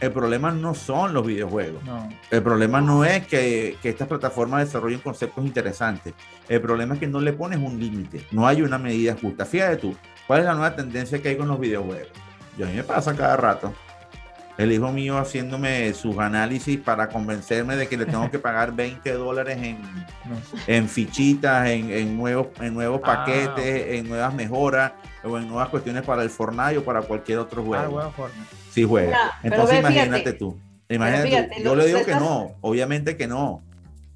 el 0.00 0.12
problema 0.12 0.50
no 0.50 0.74
son 0.74 1.12
los 1.12 1.26
videojuegos. 1.26 1.84
No, 1.84 2.08
el 2.30 2.42
problema 2.42 2.80
no 2.80 3.04
es 3.04 3.26
que, 3.26 3.76
que 3.82 3.90
estas 3.90 4.08
plataformas 4.08 4.64
desarrollen 4.64 5.00
conceptos 5.00 5.44
interesantes. 5.44 6.14
El 6.48 6.62
problema 6.62 6.94
es 6.94 7.00
que 7.00 7.06
no 7.06 7.20
le 7.20 7.34
pones 7.34 7.58
un 7.58 7.78
límite. 7.78 8.24
No 8.30 8.46
hay 8.46 8.62
una 8.62 8.78
medida 8.78 9.14
justa. 9.20 9.44
Fíjate 9.44 9.76
tú 9.76 9.94
cuál 10.26 10.40
es 10.40 10.46
la 10.46 10.54
nueva 10.54 10.74
tendencia 10.74 11.20
que 11.20 11.28
hay 11.28 11.36
con 11.36 11.48
los 11.48 11.60
videojuegos 11.60 12.08
yo 12.56 12.66
a 12.66 12.68
mí 12.68 12.76
me 12.76 12.84
pasa 12.84 13.16
cada 13.16 13.36
rato 13.36 13.72
el 14.62 14.72
hijo 14.72 14.92
mío 14.92 15.16
haciéndome 15.18 15.92
sus 15.94 16.18
análisis 16.18 16.78
para 16.78 17.08
convencerme 17.08 17.76
de 17.76 17.88
que 17.88 17.96
le 17.96 18.06
tengo 18.06 18.30
que 18.30 18.38
pagar 18.46 18.72
20 18.74 19.12
dólares 19.12 19.58
en, 19.62 19.80
no 19.80 20.36
en 20.66 20.88
fichitas, 20.88 21.68
en, 21.68 21.90
en 21.90 22.16
nuevos, 22.16 22.48
en 22.60 22.74
nuevos 22.74 23.00
Ah, 23.04 23.24
paquetes, 23.24 23.98
en 23.98 24.08
nuevas 24.08 24.34
mejoras 24.34 24.92
o 25.24 25.38
en 25.38 25.48
nuevas 25.48 25.68
cuestiones 25.68 26.02
para 26.02 26.22
el 26.22 26.30
Fortnite 26.30 26.78
o 26.78 26.84
para 26.84 27.02
cualquier 27.02 27.38
otro 27.38 27.62
Ah, 27.62 27.66
juego. 27.66 27.90
bueno, 27.92 28.10
Fortnite. 28.12 28.46
Sí 28.70 28.84
juega. 28.84 29.32
Entonces 29.42 29.82
ve, 29.82 29.88
fíjate. 29.88 30.06
imagínate 30.06 30.32
tú. 30.34 30.58
Imagínate 30.88 31.50
tú. 31.56 31.62
Yo 31.62 31.74
le 31.76 31.86
digo 31.86 32.04
que 32.04 32.14
no, 32.14 32.52
obviamente 32.60 33.16
que 33.16 33.26
no. 33.26 33.62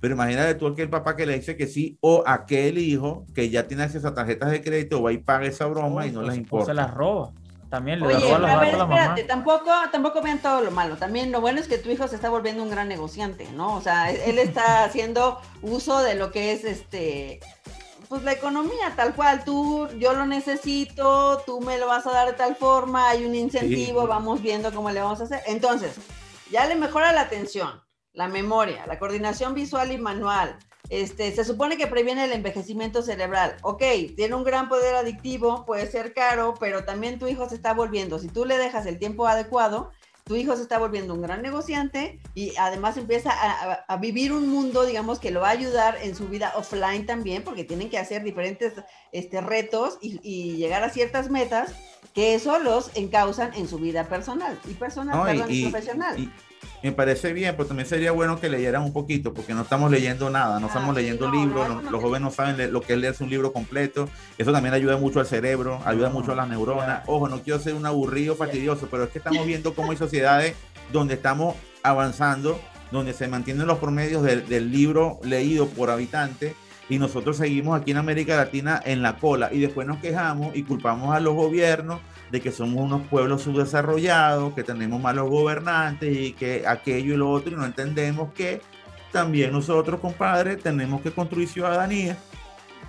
Pero 0.01 0.15
imagínate 0.15 0.55
tú 0.57 0.67
aquel 0.67 0.91
papá 0.91 1.17
que 1.17 1.25
le 1.25 1.39
dice 1.39 1.57
que 1.57 1.67
sí 1.67 1.97
o 2.03 2.23
aquel 2.27 2.77
hijo 2.77 3.25
que 3.35 3.49
ya 3.49 3.67
tiene 3.67 3.85
acceso 3.85 4.09
a 4.09 4.15
tarjetas 4.15 4.51
de 4.51 4.61
crédito 4.61 5.03
va 5.03 5.13
y 5.13 5.19
paga 5.19 5.47
esa 5.47 5.65
broma 5.67 6.07
y 6.07 6.11
no 6.11 6.21
les 6.21 6.31
o 6.31 6.33
se 6.35 6.39
importa. 6.41 6.75
las 6.75 6.93
roba. 6.93 7.31
También 7.71 8.01
le 8.01 8.07
Oye, 8.07 8.15
los 8.21 8.33
a 8.33 8.39
ver, 8.39 8.41
datos 8.49 8.75
a 8.75 8.77
la 8.77 8.87
mamá. 8.87 8.95
espérate, 8.97 9.25
tampoco, 9.25 9.71
tampoco 9.91 10.23
vean 10.23 10.39
todo 10.41 10.61
lo 10.61 10.71
malo. 10.71 10.97
También 10.97 11.33
lo 11.33 11.41
bueno 11.41 11.61
es 11.61 11.67
que 11.69 11.79
tu 11.79 11.91
hijo 11.91 12.07
se 12.09 12.17
está 12.17 12.31
volviendo 12.31 12.63
un 12.63 12.71
gran 12.71 12.89
negociante, 12.89 13.49
¿no? 13.53 13.75
O 13.77 13.81
sea, 13.81 14.11
él 14.11 14.39
está 14.39 14.85
haciendo 14.85 15.41
uso 15.63 16.01
de 16.03 16.15
lo 16.15 16.31
que 16.31 16.53
es 16.53 16.65
este, 16.65 17.41
pues 18.09 18.23
la 18.23 18.33
economía, 18.33 18.93
tal 18.97 19.15
cual. 19.15 19.45
Tú, 19.45 19.89
yo 19.99 20.13
lo 20.13 20.25
necesito, 20.27 21.43
tú 21.47 21.61
me 21.61 21.79
lo 21.79 21.87
vas 21.89 22.07
a 22.07 22.13
dar 22.13 22.27
de 22.29 22.35
tal 22.35 22.55
forma, 22.57 23.09
hay 23.11 23.25
un 23.25 23.35
incentivo, 23.35 24.03
Sí. 24.03 24.07
vamos 24.09 24.41
viendo 24.43 24.73
cómo 24.73 24.91
le 24.91 25.01
vamos 25.01 25.21
a 25.21 25.25
hacer. 25.25 25.43
Entonces, 25.47 25.97
ya 26.51 26.67
le 26.67 26.77
mejora 26.77 27.13
la 27.13 27.23
atención, 27.23 27.83
la 28.13 28.29
memoria, 28.29 28.87
la 28.87 28.99
coordinación 28.99 29.55
visual 29.55 29.91
y 29.91 29.99
manual. 29.99 30.57
Este, 30.91 31.35
se 31.35 31.45
supone 31.45 31.77
que 31.77 31.87
previene 31.87 32.25
el 32.25 32.33
envejecimiento 32.33 33.03
cerebral. 33.03 33.57
Ok, 33.63 33.83
tiene 34.17 34.35
un 34.35 34.45
gran 34.45 34.69
poder 34.69 34.95
adictivo, 34.95 35.65
puede 35.65 35.91
ser 35.91 36.13
caro, 36.13 36.55
pero 36.61 36.85
también 36.85 37.19
tu 37.19 37.27
hijo 37.27 37.49
se 37.49 37.55
está 37.55 37.73
volviendo, 37.73 38.19
si 38.19 38.29
tú 38.29 38.45
le 38.45 38.59
dejas 38.59 38.85
el 38.87 38.99
tiempo 38.99 39.27
adecuado, 39.27 39.91
tu 40.27 40.37
hijo 40.37 40.57
se 40.57 40.63
está 40.63 40.79
volviendo 40.79 41.13
un 41.13 41.21
gran 41.21 41.43
negociante 41.43 42.19
y 42.35 42.55
además 42.59 42.97
empieza 42.97 43.31
a, 43.31 43.73
a- 43.73 43.85
a 43.89 43.97
vivir 43.99 44.33
un 44.33 44.49
mundo, 44.49 44.87
digamos, 44.87 45.19
que 45.19 45.31
lo 45.31 45.41
va 45.41 45.49
a 45.49 45.53
ayudar 45.53 45.99
en 46.03 46.15
su 46.17 46.29
vida 46.29 46.53
offline 46.57 47.05
también, 47.05 47.43
porque 47.45 47.65
tienen 47.65 47.91
que 47.91 47.99
hacer 47.99 48.23
diferentes 48.25 48.73
este, 49.13 49.43
retos 49.43 49.99
y, 50.01 50.19
y 50.23 50.57
llegar 50.57 50.83
a 50.83 50.89
ciertas 50.89 51.29
metas 51.31 51.75
que 52.15 52.35
eso 52.35 52.59
los 52.59 52.91
encausan 52.95 53.53
en 53.55 53.69
su 53.69 53.79
vida 53.79 54.09
personal 54.09 54.59
y 54.67 54.73
personal, 54.75 55.17
No, 55.19 55.25
y- 55.25 55.33
perdón, 55.35 55.51
y 55.53 55.59
y- 55.59 55.63
profesional. 55.63 56.19
y 56.19 56.31
me 56.83 56.93
parece 56.93 57.33
bien, 57.33 57.55
pero 57.57 57.67
también 57.69 57.89
sería 57.89 58.13
bueno 58.13 58.39
que 58.41 58.49
leyeran 58.49 58.83
un 58.83 58.93
poquito, 58.93 59.33
porque 59.35 59.55
no 59.55 59.63
estamos 59.63 59.91
leyendo 59.91 60.31
nada, 60.31 60.61
no 60.61 60.67
Ah, 60.67 60.69
estamos 60.69 60.95
sí, 60.95 61.03
leyendo 61.03 61.29
no, 61.29 61.35
libros, 61.41 61.69
no, 61.69 61.75
los, 61.75 61.85
no, 61.85 61.91
los 61.91 62.01
no. 62.01 62.07
jóvenes 62.07 62.23
no 62.23 62.31
saben 62.31 62.73
lo 62.73 62.81
que 62.81 62.93
es 62.95 62.99
leerse 62.99 63.25
un 63.25 63.31
libro 63.31 63.53
completo, 63.53 64.09
eso 64.39 64.53
también 64.53 64.75
ayuda 64.75 64.97
mucho 64.97 65.21
al 65.21 65.27
cerebro, 65.27 65.81
ayuda 65.85 66.09
No, 66.09 66.15
mucho 66.15 66.33
a 66.33 66.37
las 66.37 66.49
neuronas. 66.49 67.03
Ojo, 67.07 67.29
no 67.29 67.41
quiero 67.43 67.59
ser 67.59 67.75
un 67.75 67.87
aburrido, 67.87 68.35
fastidioso, 68.37 68.89
pero 68.91 69.05
es 69.05 69.11
que 69.11 69.19
estamos 69.19 69.47
viendo 69.47 69.75
cómo 69.75 69.91
hay 69.93 69.97
sociedades 69.97 70.55
donde 70.93 71.15
estamos 71.15 71.57
avanzando, 71.83 72.61
donde 72.91 73.13
se 73.13 73.29
mantienen 73.29 73.67
los 73.67 73.79
promedios 73.79 74.23
del, 74.23 74.47
del 74.49 74.71
libro 74.71 75.19
leído 75.23 75.67
por 75.69 75.91
habitante. 75.91 76.55
Y 76.89 76.99
nosotros 76.99 77.39
seguimos 77.39 77.81
aquí 77.81 77.93
en 77.93 77.97
América 77.97 78.37
Latina 78.37 78.81
en 78.85 79.01
la 79.01 79.17
cola 79.17 79.49
y 79.51 79.59
después 79.61 79.87
nos 79.87 79.99
quejamos 80.01 80.55
y 80.55 80.65
culpamos 80.65 81.15
a 81.15 81.21
los 81.21 81.35
gobiernos 81.35 82.01
de 82.31 82.41
que 82.41 82.51
somos 82.51 82.83
unos 82.83 83.07
pueblos 83.07 83.43
subdesarrollados, 83.43 84.55
que 84.55 84.63
tenemos 84.65 85.01
malos 85.01 85.29
gobernantes 85.29 86.17
y 86.17 86.33
que 86.33 86.67
aquello 86.67 87.15
y 87.15 87.17
lo 87.17 87.31
otro, 87.31 87.53
y 87.53 87.57
no 87.57 87.65
entendemos 87.65 88.33
que 88.33 88.61
también 89.13 89.53
nosotros, 89.53 90.01
compadre, 90.01 90.57
tenemos 90.57 91.01
que 91.01 91.13
construir 91.13 91.49
ciudadanía. 91.49 92.17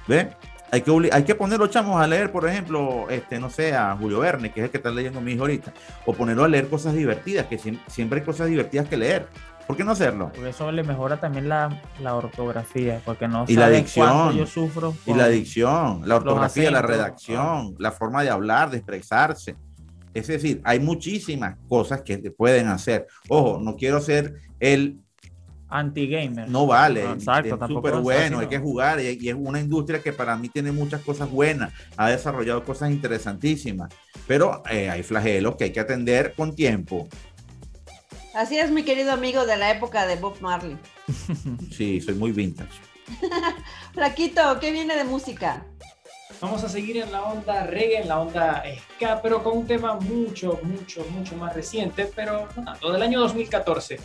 ¿Ve? 0.07 0.29
Hay 0.71 0.81
que, 0.81 1.09
hay 1.11 1.23
que 1.23 1.35
poner 1.35 1.59
los 1.59 1.69
chamos 1.69 2.01
a 2.01 2.07
leer, 2.07 2.31
por 2.31 2.49
ejemplo, 2.49 3.07
este, 3.09 3.39
no 3.39 3.49
sé, 3.51 3.75
a 3.75 3.95
Julio 3.95 4.19
Verne, 4.19 4.51
que 4.51 4.61
es 4.61 4.63
el 4.65 4.71
que 4.71 4.77
está 4.77 4.89
leyendo 4.89 5.21
mi 5.21 5.33
hijo 5.33 5.41
ahorita, 5.41 5.71
o 6.05 6.13
ponerlo 6.13 6.43
a 6.43 6.47
leer 6.47 6.67
cosas 6.67 6.93
divertidas, 6.95 7.45
que 7.45 7.59
siem- 7.59 7.79
siempre 7.87 8.19
hay 8.19 8.25
cosas 8.25 8.47
divertidas 8.47 8.89
que 8.89 8.97
leer. 8.97 9.27
¿Por 9.67 9.75
qué 9.75 9.83
no 9.83 9.91
hacerlo? 9.91 10.31
Porque 10.33 10.49
eso 10.49 10.71
le 10.71 10.83
mejora 10.83 11.19
también 11.19 11.49
la, 11.49 11.81
la 12.01 12.15
ortografía, 12.15 13.01
porque 13.03 13.27
no 13.27 13.45
Y 13.47 13.55
la 13.55 13.69
dicción. 13.69 14.35
yo 14.35 14.45
sufro. 14.45 14.93
Y 15.05 15.13
la 15.13 15.27
dicción, 15.27 16.01
la 16.05 16.17
ortografía, 16.17 16.69
la 16.69 16.81
redacción, 16.81 17.75
la 17.79 17.91
forma 17.91 18.21
de 18.23 18.29
hablar, 18.29 18.69
de 18.69 18.77
expresarse. 18.77 19.55
Es 20.13 20.27
decir, 20.27 20.61
hay 20.63 20.79
muchísimas 20.79 21.57
cosas 21.67 22.01
que 22.01 22.21
se 22.21 22.31
pueden 22.31 22.67
hacer. 22.67 23.07
Ojo, 23.27 23.59
no 23.61 23.75
quiero 23.75 23.99
ser 23.99 24.35
el 24.59 24.99
Anti-gamer. 25.67 26.47
no 26.47 26.67
vale, 26.67 27.03
exacto, 27.11 27.57
es 27.59 27.67
súper 27.67 27.95
bueno, 27.95 28.39
hay 28.39 28.47
que 28.47 28.59
jugar 28.59 29.01
y, 29.01 29.17
y 29.19 29.29
es 29.29 29.35
una 29.35 29.59
industria 29.59 29.99
que 29.99 30.13
para 30.13 30.37
mí 30.37 30.47
tiene 30.47 30.71
muchas 30.71 31.01
cosas 31.01 31.29
buenas, 31.29 31.73
ha 31.97 32.07
desarrollado 32.09 32.63
cosas 32.63 32.91
interesantísimas, 32.91 33.91
pero 34.27 34.61
eh, 34.69 34.89
hay 34.89 35.01
flagelos 35.01 35.55
que 35.55 35.65
hay 35.65 35.71
que 35.71 35.79
atender 35.79 36.33
con 36.37 36.55
tiempo. 36.55 37.09
Así 38.35 38.59
es, 38.59 38.69
mi 38.69 38.83
querido 38.83 39.13
amigo 39.13 39.45
de 39.45 39.55
la 39.55 39.71
época 39.71 40.05
de 40.05 40.17
Bob 40.17 40.35
Marley. 40.41 40.77
Sí, 41.71 42.01
soy 42.01 42.15
muy 42.15 42.31
vintage. 42.33 42.81
Flaquito, 43.93 44.59
¿qué 44.59 44.71
viene 44.71 44.95
de 44.95 45.05
música? 45.05 45.65
Vamos 46.41 46.63
a 46.63 46.69
seguir 46.69 46.97
en 46.97 47.11
la 47.13 47.23
onda 47.23 47.65
reggae, 47.65 48.01
en 48.01 48.09
la 48.09 48.19
onda 48.19 48.63
ska, 48.95 49.21
pero 49.21 49.41
con 49.41 49.57
un 49.59 49.67
tema 49.67 49.95
mucho, 49.95 50.59
mucho, 50.63 51.05
mucho 51.11 51.37
más 51.37 51.55
reciente, 51.55 52.11
pero 52.13 52.49
no 52.57 52.65
tanto, 52.65 52.91
del 52.91 53.01
año 53.01 53.21
2014. 53.21 53.99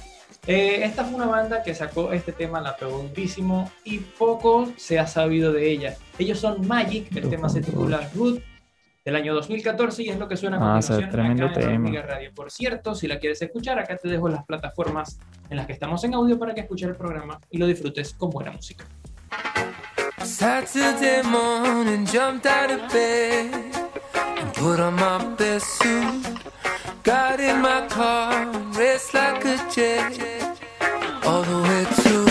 Eh, 0.46 0.80
esta 0.84 1.04
fue 1.04 1.16
una 1.16 1.26
banda 1.26 1.62
que 1.62 1.74
sacó 1.74 2.12
este 2.12 2.32
tema, 2.32 2.60
la 2.60 2.76
pegó 2.76 3.02
durísimo 3.02 3.70
y 3.84 3.98
poco 3.98 4.72
se 4.76 5.00
ha 5.00 5.08
sabido 5.08 5.52
de 5.52 5.70
ella. 5.70 5.96
Ellos 6.18 6.38
son 6.38 6.66
Magic, 6.68 7.14
el 7.16 7.28
tema 7.28 7.48
se 7.48 7.62
titula 7.62 8.08
Good 8.14 8.38
del 9.04 9.16
año 9.16 9.34
2014 9.34 10.02
y 10.02 10.08
es 10.10 10.18
lo 10.18 10.28
que 10.28 10.36
suena 10.36 10.56
a 10.58 10.60
Ah, 10.60 10.80
continuación 10.80 11.10
tremendo 11.10 11.46
acá 11.46 11.60
en. 11.62 11.72
Hormiga 11.84 12.02
Radio. 12.02 12.32
Por 12.34 12.50
cierto, 12.50 12.94
si 12.94 13.06
la 13.08 13.18
quieres 13.18 13.40
escuchar, 13.42 13.78
acá 13.78 13.96
te 13.96 14.08
dejo 14.08 14.28
las 14.28 14.44
plataformas 14.44 15.18
en 15.48 15.56
las 15.56 15.66
que 15.66 15.72
estamos 15.72 16.02
en 16.04 16.14
audio 16.14 16.38
para 16.38 16.54
que 16.54 16.60
escuches 16.60 16.88
el 16.88 16.96
programa 16.96 17.40
y 17.50 17.58
lo 17.58 17.66
disfrutes 17.66 18.14
con 18.14 18.30
buena 18.30 18.50
música. 18.52 18.84
Saturday 20.22 21.22
morning, 21.22 22.04
jumped 22.06 22.46
out 22.46 22.70
of 22.70 22.92
bed 22.92 23.52
and 24.38 24.52
put 24.54 24.78
on 24.78 24.94
my 24.96 25.18
best 25.38 25.66
suit. 25.78 26.26
Got 27.02 27.40
in 27.40 27.62
my 27.62 27.86
car, 27.88 28.46
raced 28.76 29.14
like 29.14 29.44
a 29.46 29.56
jet 29.74 30.12
all 31.24 31.42
the 31.42 31.62
way 31.62 31.84
choice. 32.02 32.29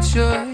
Sure. 0.00 0.47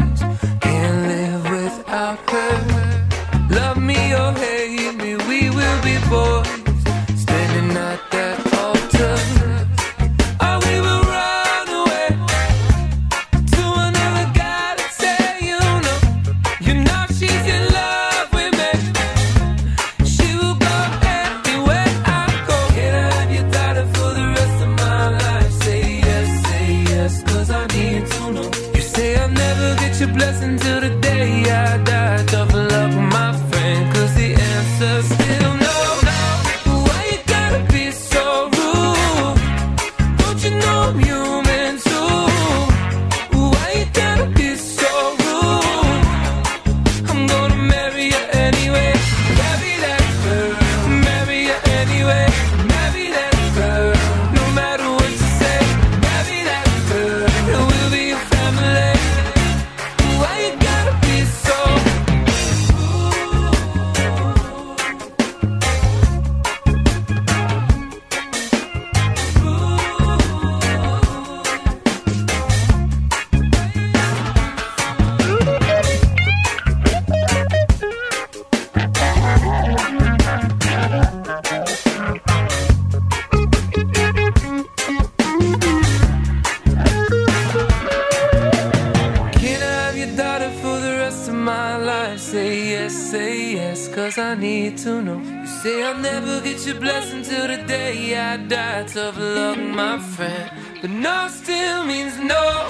Get 96.65 96.73
your 96.73 96.81
blessing 96.81 97.23
till 97.23 97.47
the 97.47 97.63
day 97.67 98.17
I 98.17 98.37
die. 98.37 98.85
Tough 98.85 99.19
luck, 99.19 99.59
my 99.59 99.99
friend. 99.99 100.51
But 100.81 100.91
no 100.91 101.29
still 101.29 101.85
means 101.85 102.19
no. 102.19 102.64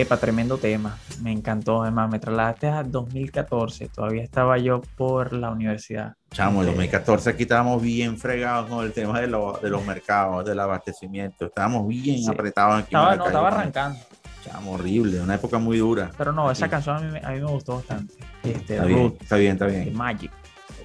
Epa, 0.00 0.16
tremendo 0.16 0.58
tema. 0.58 0.96
Me 1.22 1.32
encantó, 1.32 1.82
además. 1.82 2.10
Me 2.10 2.18
trasladaste 2.18 2.68
a 2.68 2.82
2014. 2.82 3.88
Todavía 3.88 4.22
estaba 4.22 4.56
yo 4.58 4.80
por 4.96 5.32
la 5.32 5.50
universidad. 5.50 6.14
Chamo, 6.30 6.60
en 6.62 6.68
Eh, 6.68 6.70
2014 6.72 7.30
aquí 7.30 7.42
estábamos 7.44 7.82
bien 7.82 8.16
fregados 8.18 8.68
con 8.70 8.84
el 8.84 8.92
tema 8.92 9.20
de, 9.20 9.26
lo- 9.26 9.58
de 9.62 9.70
los 9.70 9.84
mercados, 9.84 10.44
del 10.44 10.60
abastecimiento. 10.60 11.46
Estábamos 11.46 11.88
bien 11.88 12.18
Sí. 12.22 12.28
apretados 12.30 12.74
aquí. 12.82 12.94
en 12.94 13.00
Estaba, 13.00 13.16
no, 13.16 13.26
estaba 13.26 13.48
arrancando. 13.48 13.98
Chamo, 14.44 14.72
horrible, 14.72 15.20
una 15.20 15.34
época 15.34 15.58
muy 15.58 15.78
dura. 15.78 16.10
Pero 16.16 16.32
no, 16.32 16.50
esa 16.50 16.66
Sí. 16.66 16.70
canción 16.70 16.96
a 16.96 17.00
mí, 17.00 17.10
me- 17.12 17.18
a 17.26 17.30
mí 17.30 17.40
me 17.40 17.46
gustó 17.50 17.76
bastante. 17.76 18.14
Este, 18.44 18.74
Está 18.76 18.86
bien, 18.86 19.16
está 19.20 19.36
bien, 19.36 19.52
está 19.54 19.66
bien. 19.66 19.96
Magic. 19.96 20.30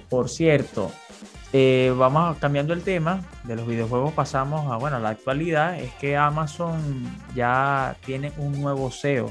Por 0.08 0.28
cierto, 0.28 0.90
eh, 1.56 1.94
vamos 1.96 2.36
cambiando 2.38 2.72
el 2.72 2.82
tema 2.82 3.22
de 3.44 3.54
los 3.54 3.64
videojuegos, 3.64 4.12
pasamos 4.12 4.72
a, 4.72 4.76
bueno, 4.76 4.98
la 4.98 5.10
actualidad 5.10 5.78
es 5.78 5.94
que 5.94 6.16
Amazon 6.16 6.76
ya 7.32 7.96
tiene 8.04 8.32
un 8.38 8.60
nuevo 8.60 8.90
CEO. 8.90 9.30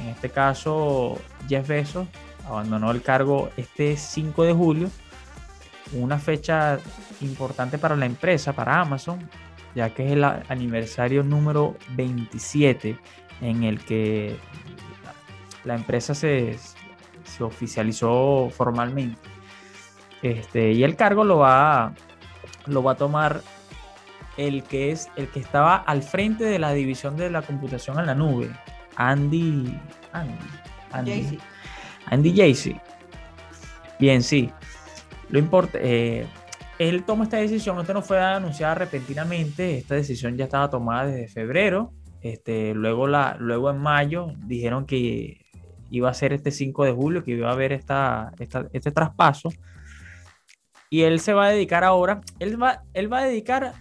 En 0.00 0.08
este 0.08 0.30
caso, 0.30 1.18
Jeff 1.46 1.68
Bezos 1.68 2.08
abandonó 2.46 2.90
el 2.90 3.02
cargo 3.02 3.50
este 3.58 3.98
5 3.98 4.44
de 4.44 4.54
julio, 4.54 4.90
una 5.92 6.18
fecha 6.18 6.78
importante 7.20 7.76
para 7.76 7.96
la 7.96 8.06
empresa, 8.06 8.54
para 8.54 8.80
Amazon, 8.80 9.28
ya 9.74 9.90
que 9.90 10.06
es 10.06 10.12
el 10.12 10.24
aniversario 10.24 11.22
número 11.22 11.76
27 11.90 12.98
en 13.42 13.64
el 13.64 13.84
que 13.84 14.38
la 15.64 15.74
empresa 15.74 16.14
se, 16.14 16.58
se 17.24 17.44
oficializó 17.44 18.48
formalmente. 18.50 19.37
Este, 20.22 20.72
y 20.72 20.82
el 20.84 20.96
cargo 20.96 21.24
lo 21.24 21.38
va, 21.38 21.94
lo 22.66 22.82
va 22.82 22.92
a 22.92 22.96
tomar 22.96 23.40
el 24.36 24.62
que 24.64 24.90
es 24.90 25.08
el 25.16 25.28
que 25.28 25.40
estaba 25.40 25.76
al 25.76 26.02
frente 26.02 26.44
de 26.44 26.58
la 26.58 26.72
división 26.72 27.16
de 27.16 27.30
la 27.30 27.42
computación 27.42 27.98
en 27.98 28.06
la 28.06 28.14
nube, 28.14 28.50
Andy, 28.96 29.76
Andy, 30.12 30.32
Andy. 30.92 31.38
Andy 32.06 32.36
Jassy. 32.36 32.76
Bien, 33.98 34.22
sí. 34.22 34.50
Lo 35.30 35.38
importa, 35.38 35.78
eh, 35.80 36.26
él 36.78 37.04
toma 37.04 37.24
esta 37.24 37.36
decisión, 37.36 37.78
esto 37.80 37.92
no 37.92 38.02
fue 38.02 38.20
anunciada 38.20 38.76
repentinamente, 38.76 39.78
esta 39.78 39.94
decisión 39.96 40.36
ya 40.36 40.44
estaba 40.44 40.70
tomada 40.70 41.06
desde 41.06 41.28
febrero. 41.28 41.92
Este, 42.22 42.74
luego, 42.74 43.06
la, 43.06 43.36
luego 43.38 43.70
en 43.70 43.78
mayo 43.78 44.28
dijeron 44.38 44.86
que 44.86 45.44
iba 45.90 46.08
a 46.10 46.14
ser 46.14 46.32
este 46.32 46.50
5 46.50 46.84
de 46.84 46.92
julio, 46.92 47.24
que 47.24 47.32
iba 47.32 47.48
a 47.48 47.52
haber 47.52 47.72
esta, 47.72 48.32
esta- 48.38 48.68
este 48.72 48.90
traspaso. 48.92 49.50
Y 50.90 51.02
él 51.02 51.20
se 51.20 51.32
va 51.34 51.46
a 51.46 51.50
dedicar 51.50 51.84
ahora, 51.84 52.20
él 52.38 52.60
va, 52.62 52.82
él 52.94 53.12
va 53.12 53.18
a 53.18 53.24
dedicar 53.24 53.74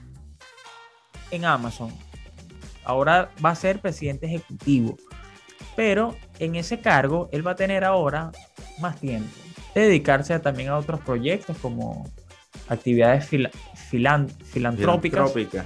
en 1.31 1.45
Amazon. 1.45 1.91
Ahora 2.83 3.29
va 3.43 3.51
a 3.51 3.55
ser 3.55 3.79
presidente 3.79 4.25
ejecutivo. 4.27 4.97
Pero 5.75 6.15
en 6.39 6.55
ese 6.55 6.79
cargo, 6.79 7.29
él 7.31 7.45
va 7.45 7.51
a 7.51 7.55
tener 7.55 7.83
ahora 7.83 8.31
más 8.79 8.99
tiempo. 8.99 9.29
de 9.75 9.81
dedicarse 9.83 10.33
a- 10.33 10.41
también 10.41 10.69
a 10.69 10.77
otros 10.77 10.99
proyectos 11.01 11.55
como 11.59 12.03
actividades 12.67 13.25
fila- 13.27 13.51
filan- 13.91 14.27
filantrópicas 14.43 15.31
Filantrópica. 15.31 15.65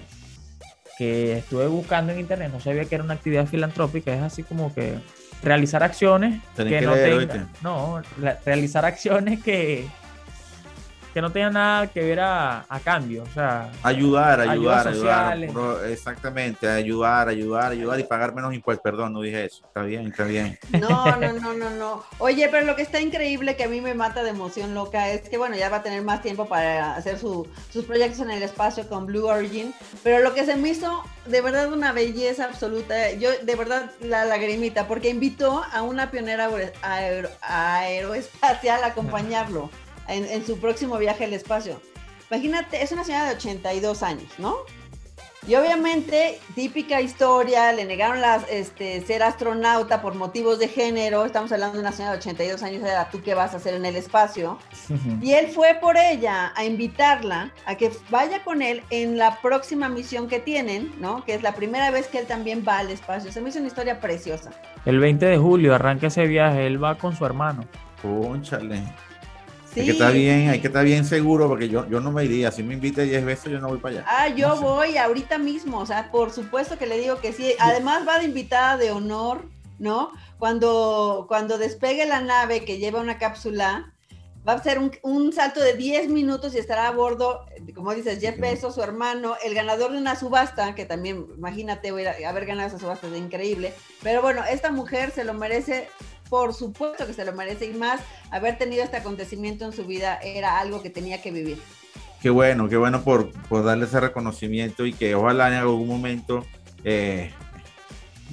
que 0.98 1.38
estuve 1.38 1.68
buscando 1.68 2.12
en 2.12 2.20
internet, 2.20 2.52
no 2.52 2.60
sabía 2.60 2.84
que 2.84 2.96
era 2.96 3.06
una 3.06 3.14
actividad 3.14 3.46
filantrópica, 3.48 4.14
es 4.14 4.22
así 4.22 4.44
como 4.44 4.74
que 4.74 4.96
realizar 5.42 5.82
acciones 5.82 6.42
Tenés 6.58 6.74
que, 6.74 6.80
que 6.80 6.86
no 6.86 6.94
tengan, 6.94 7.50
no, 7.62 8.02
la- 8.20 8.38
realizar 8.46 8.84
acciones 8.84 9.42
que, 9.42 9.88
que 11.14 11.22
no 11.22 11.30
tengan 11.32 11.54
nada 11.54 11.88
que 11.88 12.02
ver 12.02 12.20
a, 12.22 12.66
a 12.70 12.80
cambio, 12.80 13.24
o 13.24 13.34
sea, 13.34 13.70
Ayudar, 13.84 14.40
ayudar, 14.42 14.88
ayudar. 14.88 15.38
sociales. 15.38 15.52
Exactamente, 15.92 16.70
ayudar, 16.70 17.28
ayudar, 17.28 17.72
ayudar 17.74 18.00
y 18.00 18.04
pagar 18.04 18.34
menos 18.34 18.54
impuestos. 18.54 18.82
Perdón, 18.84 19.14
no 19.14 19.22
dije 19.22 19.46
eso. 19.46 19.64
Está 19.66 19.84
bien, 19.84 20.08
está 20.08 20.24
bien. 20.24 20.58
No, 20.80 21.16
no, 21.18 21.34
no, 21.34 21.54
no, 21.54 21.70
no. 21.72 22.04
Oye, 22.20 22.48
pero 22.50 22.66
lo 22.66 22.76
que 22.76 22.82
está 22.82 23.00
increíble 23.02 23.56
que 23.56 23.66
a 23.66 23.68
mí 23.68 23.82
me 23.82 23.94
mata 23.94 24.24
de 24.24 24.30
emoción 24.30 24.74
loca 24.74 25.10
es 25.10 25.28
que, 25.28 25.38
bueno, 25.38 25.56
ya 25.58 25.70
va 25.70 25.78
a 25.78 25.84
tener 25.84 26.02
más 26.02 26.22
tiempo 26.22 26.46
para 26.48 26.96
hacer 26.96 27.20
su- 27.20 27.48
sus 27.72 27.84
proyectos 27.86 28.22
en 28.22 28.32
el 28.32 28.42
espacio 28.44 28.88
con 28.88 29.06
Blue 29.06 29.26
Origin, 29.28 29.74
pero 30.04 30.20
lo 30.24 30.34
que 30.34 30.46
se 30.46 30.56
me 30.56 30.70
hizo 30.70 31.04
de 31.26 31.42
verdad 31.42 31.72
una 31.74 31.92
belleza 31.92 32.46
absoluta, 32.46 33.12
yo 33.14 33.30
de 33.44 33.56
verdad 33.56 33.92
la 34.02 34.26
lagrimita, 34.26 34.88
porque 34.88 35.10
invitó 35.10 35.64
a 35.72 35.82
una 35.82 36.10
pionera 36.10 36.46
aero- 36.46 36.72
aero- 36.82 37.30
aeroespacial 37.42 38.84
a 38.84 38.88
acompañarlo 38.88 39.70
en, 40.08 40.26
en 40.26 40.46
su 40.46 40.60
próximo 40.60 40.98
viaje 40.98 41.26
al 41.26 41.34
espacio. 41.34 41.82
Imagínate, 42.30 42.82
es 42.82 42.92
una 42.92 43.04
señora 43.04 43.26
de 43.26 43.36
82 43.36 44.04
años, 44.04 44.32
¿no? 44.38 44.58
Y 45.48 45.56
obviamente, 45.56 46.40
típica 46.54 47.02
historia, 47.02 47.74
le 47.74 47.86
negaron 47.86 48.22
las, 48.22 48.48
este, 48.48 49.02
ser 49.02 49.24
astronauta 49.24 50.00
por 50.00 50.14
motivos 50.14 50.60
de 50.60 50.68
género. 50.68 51.26
Estamos 51.26 51.52
hablando 51.52 51.78
de 51.78 51.82
una 51.82 51.92
señora 51.92 52.14
de 52.14 52.20
82 52.20 52.62
años 52.62 52.84
de 52.84 52.90
edad, 52.90 53.08
¿tú 53.12 53.24
qué 53.24 53.34
vas 53.34 53.56
a 53.56 53.58
hacer 53.58 53.74
en 53.74 53.84
el 53.86 53.96
espacio? 53.96 54.60
Y 55.20 55.34
él 55.34 55.48
fue 55.48 55.80
por 55.82 55.98
ella 55.98 56.54
a 56.56 56.64
invitarla 56.64 57.52
a 57.66 57.74
que 57.74 57.92
vaya 58.12 58.44
con 58.44 58.62
él 58.62 58.84
en 58.92 59.18
la 59.18 59.42
próxima 59.42 59.90
misión 59.90 60.28
que 60.28 60.40
tienen, 60.40 60.94
¿no? 61.00 61.26
Que 61.26 61.34
es 61.34 61.42
la 61.42 61.56
primera 61.56 61.90
vez 61.90 62.08
que 62.08 62.20
él 62.20 62.28
también 62.28 62.64
va 62.68 62.78
al 62.78 62.92
espacio. 62.92 63.32
Se 63.32 63.42
me 63.42 63.50
hizo 63.50 63.58
una 63.58 63.68
historia 63.68 64.00
preciosa. 64.00 64.52
El 64.86 65.00
20 65.00 65.26
de 65.26 65.38
julio 65.40 65.74
arranca 65.74 66.08
ese 66.08 66.28
viaje, 66.28 66.68
él 66.68 66.82
va 66.82 67.00
con 67.00 67.16
su 67.16 67.26
hermano. 67.26 67.66
Cónchale. 68.04 68.84
Sí. 69.74 69.80
Hay 69.82 69.86
que 69.86 69.92
estar 69.94 70.14
bien, 70.14 70.50
hay 70.50 70.60
que 70.60 70.68
estar 70.68 70.84
bien 70.84 71.06
seguro 71.06 71.48
porque 71.48 71.70
yo, 71.70 71.88
yo 71.90 72.00
no 72.02 72.12
me 72.12 72.26
iría. 72.26 72.52
Si 72.52 72.62
me 72.64 72.74
invite 72.74 73.04
10 73.04 73.24
veces, 73.26 73.52
yo 73.52 73.60
no 73.60 73.70
voy 73.70 73.78
para 73.80 73.96
allá. 74.00 74.06
Ah, 74.08 74.28
yo 74.28 74.50
No 74.50 74.56
sé. 74.58 74.62
voy 74.64 74.98
ahorita 74.98 75.38
mismo, 75.38 75.80
o 75.80 75.86
sea, 75.86 76.12
por 76.12 76.32
supuesto 76.32 76.78
que 76.78 76.88
le 76.88 77.00
digo 77.00 77.20
que 77.22 77.32
sí. 77.32 77.54
Además 77.60 78.06
va 78.08 78.20
de 78.20 78.26
invitada 78.26 78.76
de 78.78 78.92
honor, 78.92 79.46
¿no? 79.80 80.12
Cuando, 80.38 81.26
cuando 81.28 81.58
despegue 81.58 82.06
la 82.06 82.20
nave 82.22 82.66
que 82.66 82.80
lleva 82.80 83.00
una 83.00 83.18
cápsula, 83.18 83.94
va 84.48 84.54
a 84.54 84.64
ser 84.64 84.80
un, 84.80 84.92
un 85.04 85.32
salto 85.32 85.62
de 85.62 85.76
10 85.76 86.10
minutos 86.10 86.54
y 86.56 86.58
estará 86.58 86.88
a 86.88 86.92
bordo, 86.92 87.46
como 87.76 87.94
dices, 87.94 88.20
Jeff 88.20 88.40
Bezos, 88.40 88.74
su 88.76 88.82
hermano, 88.82 89.36
el 89.46 89.54
ganador 89.54 89.92
de 89.92 90.00
una 90.00 90.16
subasta, 90.16 90.74
que 90.76 90.86
también, 90.86 91.28
imagínate, 91.38 91.92
voy 91.92 92.06
a 92.06 92.28
haber 92.28 92.46
ganado 92.48 92.68
esa 92.68 92.80
subasta, 92.80 93.08
es 93.08 93.16
increíble. 93.16 93.74
Pero 94.02 94.22
bueno, 94.24 94.44
esta 94.50 94.72
mujer 94.72 95.12
se 95.12 95.24
lo 95.24 95.34
merece, 95.36 95.88
por 96.32 96.54
supuesto 96.54 97.06
que 97.06 97.14
se 97.14 97.26
lo 97.26 97.34
merece, 97.34 97.66
y 97.66 97.74
más 97.74 98.00
haber 98.32 98.58
tenido 98.58 98.86
este 98.86 98.96
acontecimiento 98.96 99.66
en 99.66 99.74
su 99.74 99.86
vida 99.86 100.18
era 100.24 100.60
algo 100.60 100.82
que 100.82 100.90
tenía 100.90 101.22
que 101.22 101.30
vivir. 101.30 101.62
Qué 102.22 102.30
bueno, 102.30 102.70
qué 102.70 102.78
bueno 102.78 103.02
por, 103.04 103.34
por 103.50 103.66
darle 103.66 103.84
ese 103.86 104.00
reconocimiento 104.00 104.86
y 104.86 104.94
que 104.94 105.14
ojalá 105.14 105.50
en 105.50 105.56
algún 105.56 105.90
momento 105.90 106.46
eh, 106.86 107.32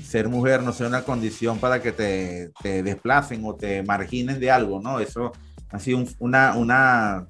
ser 0.04 0.28
mujer 0.28 0.62
no 0.62 0.72
sea 0.72 0.86
una 0.86 1.02
condición 1.02 1.58
para 1.58 1.82
que 1.82 1.90
te, 1.90 2.52
te 2.62 2.84
desplacen 2.84 3.42
o 3.44 3.56
te 3.56 3.82
marginen 3.82 4.38
de 4.38 4.48
algo, 4.52 4.80
¿no? 4.80 5.00
Eso 5.00 5.32
ha 5.72 5.80
sido 5.80 5.98
un- 5.98 6.14
una, 6.20 6.54
una 6.54 7.26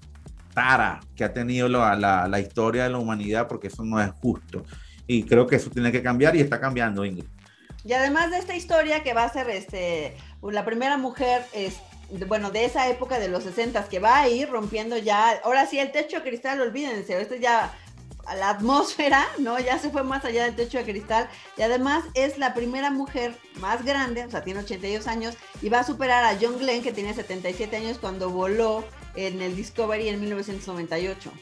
tara 0.52 1.00
que 1.16 1.24
ha 1.24 1.32
tenido 1.32 1.66
la, 1.68 1.96
la- 1.96 2.28
la 2.28 2.40
historia 2.40 2.84
de 2.84 2.90
la 2.90 2.98
humanidad 2.98 3.48
porque 3.48 3.68
eso 3.68 3.84
no 3.84 3.98
es 4.02 4.10
justo. 4.20 4.64
Y 5.06 5.22
creo 5.22 5.46
que 5.46 5.56
eso 5.56 5.70
tiene 5.70 5.90
que 5.90 6.02
cambiar 6.02 6.36
y 6.36 6.40
está 6.40 6.60
cambiando, 6.60 7.06
Ingrid. 7.06 7.24
Y 7.84 7.92
además 7.92 8.30
de 8.32 8.38
esta 8.38 8.56
historia 8.56 9.02
que 9.04 9.14
va 9.14 9.24
a 9.24 9.32
ser 9.32 9.48
este, 9.48 10.16
la 10.42 10.64
primera 10.64 10.96
mujer, 10.96 11.44
es, 11.52 11.76
de- 12.10 12.24
bueno, 12.24 12.50
de 12.50 12.64
esa 12.64 12.88
época 12.88 13.18
de 13.18 13.28
los 13.28 13.44
60 13.44 13.88
que 13.88 13.98
va 13.98 14.18
a 14.20 14.28
ir 14.28 14.48
rompiendo 14.48 14.96
ya, 14.96 15.40
ahora 15.44 15.66
sí, 15.66 15.78
el 15.78 15.90
techo 15.92 16.18
de 16.18 16.22
cristal, 16.28 16.60
olvídense, 16.60 17.20
esto 17.20 17.34
ya 17.36 17.72
a 18.26 18.34
la 18.36 18.50
atmósfera, 18.50 19.24
¿no? 19.38 19.58
Ya 19.58 19.78
se 19.78 19.88
fue 19.90 20.02
más 20.04 20.24
allá 20.24 20.44
del 20.44 20.54
techo 20.54 20.76
de 20.78 20.84
cristal 20.84 21.28
y 21.56 21.62
además 21.62 22.04
es 22.14 22.36
la 22.38 22.52
primera 22.52 22.90
mujer 22.90 23.34
más 23.60 23.84
grande, 23.84 24.24
o 24.24 24.30
sea, 24.30 24.44
tiene 24.44 24.60
82 24.60 25.06
años 25.06 25.34
y 25.62 25.70
va 25.70 25.80
a 25.80 25.84
superar 25.84 26.24
a 26.24 26.36
John 26.40 26.58
Glenn 26.58 26.82
que 26.82 26.92
tiene 26.92 27.14
77 27.14 27.74
años 27.76 27.98
cuando 27.98 28.28
voló 28.28 28.84
en 29.16 29.40
el 29.40 29.56
Discovery 29.56 30.08
en 30.10 30.20
1998. 30.20 31.32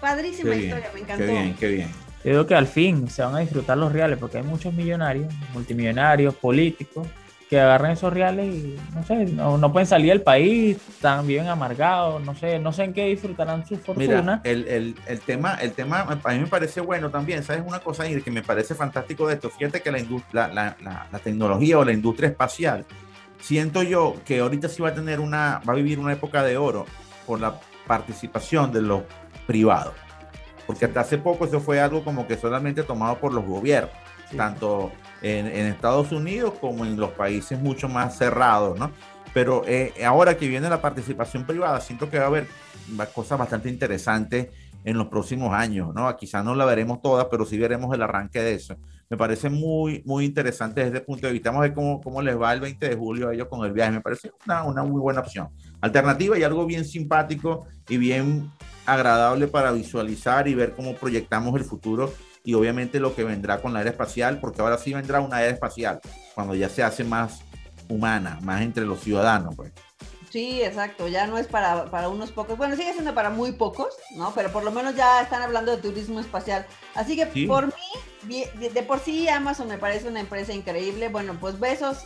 Padrísima 0.00 0.50
Qué 0.52 0.56
bien, 0.58 0.68
historia, 0.68 0.90
me 0.94 1.00
encantó. 1.00 1.24
qué 1.26 1.30
bien, 1.32 1.56
qué 1.58 1.68
bien. 1.68 1.90
Yo 2.24 2.30
digo 2.30 2.46
que 2.46 2.54
al 2.54 2.66
fin 2.68 3.08
se 3.10 3.22
van 3.22 3.34
a 3.34 3.38
disfrutar 3.40 3.76
los 3.76 3.92
reales, 3.92 4.18
porque 4.18 4.38
hay 4.38 4.44
muchos 4.44 4.72
millonarios, 4.72 5.32
multimillonarios, 5.52 6.34
políticos, 6.36 7.06
que 7.48 7.58
agarran 7.58 7.92
esos 7.92 8.12
reales 8.12 8.54
y 8.54 8.76
no 8.94 9.02
sé, 9.04 9.24
no, 9.26 9.56
no 9.56 9.72
pueden 9.72 9.86
salir 9.86 10.10
del 10.10 10.20
país, 10.20 10.76
están 10.88 11.26
bien 11.26 11.46
amargados, 11.48 12.22
no 12.22 12.34
sé, 12.34 12.58
no 12.58 12.72
sé 12.72 12.84
en 12.84 12.92
qué 12.92 13.06
disfrutarán 13.06 13.66
su 13.66 13.76
fortuna. 13.78 14.20
Mira, 14.20 14.40
el, 14.44 14.68
el, 14.68 14.94
el 15.06 15.20
tema, 15.20 15.54
el 15.54 15.72
tema 15.72 16.00
a 16.22 16.32
mí 16.32 16.38
me 16.40 16.46
parece 16.46 16.80
bueno 16.82 17.10
también, 17.10 17.42
¿sabes? 17.42 17.62
Una 17.66 17.80
cosa 17.80 18.04
que 18.06 18.30
me 18.30 18.42
parece 18.42 18.74
fantástico 18.74 19.26
de 19.26 19.34
esto, 19.34 19.48
fíjate 19.48 19.80
que 19.80 19.90
la, 19.90 19.98
la, 20.32 20.48
la, 20.48 20.76
la- 20.82 21.06
la 21.10 21.18
tecnología 21.20 21.78
o 21.78 21.84
la 21.84 21.92
industria 21.92 22.28
espacial, 22.28 22.84
siento 23.40 23.82
yo 23.82 24.16
que 24.26 24.40
ahorita 24.40 24.68
sí 24.68 24.82
va 24.82 24.90
a 24.90 24.94
tener 24.94 25.18
una, 25.20 25.62
va 25.66 25.72
a 25.72 25.76
vivir 25.76 25.98
una 25.98 26.12
época 26.12 26.42
de 26.42 26.58
oro 26.58 26.84
por 27.26 27.40
la 27.40 27.58
participación 27.86 28.72
de 28.72 28.82
los 28.82 29.02
privados. 29.46 29.94
Porque 30.66 30.84
hasta 30.84 31.00
hace 31.00 31.16
poco 31.16 31.46
eso 31.46 31.60
fue 31.60 31.80
algo 31.80 32.04
como 32.04 32.26
que 32.26 32.36
solamente 32.36 32.82
tomado 32.82 33.16
por 33.18 33.32
los 33.32 33.44
gobiernos, 33.44 33.90
Sí. 34.30 34.36
tanto 34.36 34.92
en, 35.22 35.46
en 35.46 35.66
Estados 35.66 36.12
Unidos 36.12 36.54
como 36.60 36.84
en 36.84 36.98
los 36.98 37.10
países 37.10 37.58
mucho 37.60 37.88
más 37.88 38.16
cerrados, 38.16 38.78
¿no? 38.78 38.90
Pero 39.34 39.62
eh, 39.66 39.92
ahora 40.04 40.36
que 40.36 40.48
viene 40.48 40.68
la 40.68 40.80
participación 40.80 41.44
privada, 41.44 41.80
siento 41.80 42.10
que 42.10 42.18
va 42.18 42.24
a 42.24 42.28
haber 42.28 42.46
cosas 43.14 43.38
bastante 43.38 43.68
interesantes 43.68 44.48
en 44.84 44.96
los 44.96 45.08
próximos 45.08 45.52
años, 45.52 45.94
¿no? 45.94 46.14
Quizás 46.16 46.44
no 46.44 46.54
la 46.54 46.64
veremos 46.64 47.02
todas, 47.02 47.26
pero 47.30 47.44
sí 47.44 47.58
veremos 47.58 47.94
el 47.94 48.02
arranque 48.02 48.40
de 48.40 48.54
eso. 48.54 48.76
Me 49.10 49.16
parece 49.16 49.50
muy, 49.50 50.02
muy 50.04 50.24
interesante 50.24 50.84
desde 50.84 50.98
el 50.98 51.04
punto 51.04 51.26
de 51.26 51.32
vista. 51.32 51.50
Vamos 51.50 51.60
a 51.60 51.68
ver 51.68 51.74
cómo, 51.74 52.00
cómo 52.00 52.22
les 52.22 52.40
va 52.40 52.52
el 52.52 52.60
20 52.60 52.88
de 52.88 52.96
julio 52.96 53.28
a 53.28 53.34
ellos 53.34 53.48
con 53.48 53.64
el 53.64 53.72
viaje. 53.72 53.92
Me 53.92 54.00
parece 54.00 54.32
una, 54.46 54.64
una 54.64 54.82
muy 54.82 55.00
buena 55.00 55.20
opción. 55.20 55.48
Alternativa 55.80 56.38
y 56.38 56.42
algo 56.42 56.66
bien 56.66 56.84
simpático 56.84 57.66
y 57.88 57.96
bien 57.96 58.50
agradable 58.86 59.46
para 59.46 59.72
visualizar 59.72 60.48
y 60.48 60.54
ver 60.54 60.74
cómo 60.74 60.94
proyectamos 60.94 61.54
el 61.56 61.64
futuro 61.64 62.12
y 62.48 62.54
obviamente 62.54 62.98
lo 62.98 63.14
que 63.14 63.24
vendrá 63.24 63.60
con 63.60 63.74
la 63.74 63.82
era 63.82 63.90
espacial, 63.90 64.40
porque 64.40 64.62
ahora 64.62 64.78
sí 64.78 64.94
vendrá 64.94 65.20
una 65.20 65.42
era 65.42 65.52
espacial, 65.52 66.00
cuando 66.34 66.54
ya 66.54 66.70
se 66.70 66.82
hace 66.82 67.04
más 67.04 67.40
humana, 67.90 68.38
más 68.40 68.62
entre 68.62 68.86
los 68.86 69.00
ciudadanos, 69.00 69.54
pues. 69.54 69.70
Sí, 70.30 70.62
exacto, 70.62 71.08
ya 71.08 71.26
no 71.26 71.36
es 71.36 71.46
para, 71.46 71.90
para 71.90 72.08
unos 72.08 72.32
pocos, 72.32 72.56
bueno, 72.56 72.74
sigue 72.74 72.94
siendo 72.94 73.14
para 73.14 73.28
muy 73.28 73.52
pocos, 73.52 73.88
¿no? 74.16 74.32
Pero 74.34 74.50
por 74.50 74.64
lo 74.64 74.72
menos 74.72 74.96
ya 74.96 75.20
están 75.20 75.42
hablando 75.42 75.76
de 75.76 75.82
turismo 75.82 76.20
espacial. 76.20 76.64
Así 76.94 77.16
que 77.16 77.30
Sí. 77.30 77.44
por 77.46 77.66
mí, 77.66 78.44
de 78.56 78.82
por 78.82 79.00
sí 79.00 79.28
Amazon 79.28 79.68
me 79.68 79.76
parece 79.76 80.08
una 80.08 80.20
empresa 80.20 80.54
increíble. 80.54 81.10
Bueno, 81.10 81.36
pues 81.38 81.60
besos, 81.60 81.98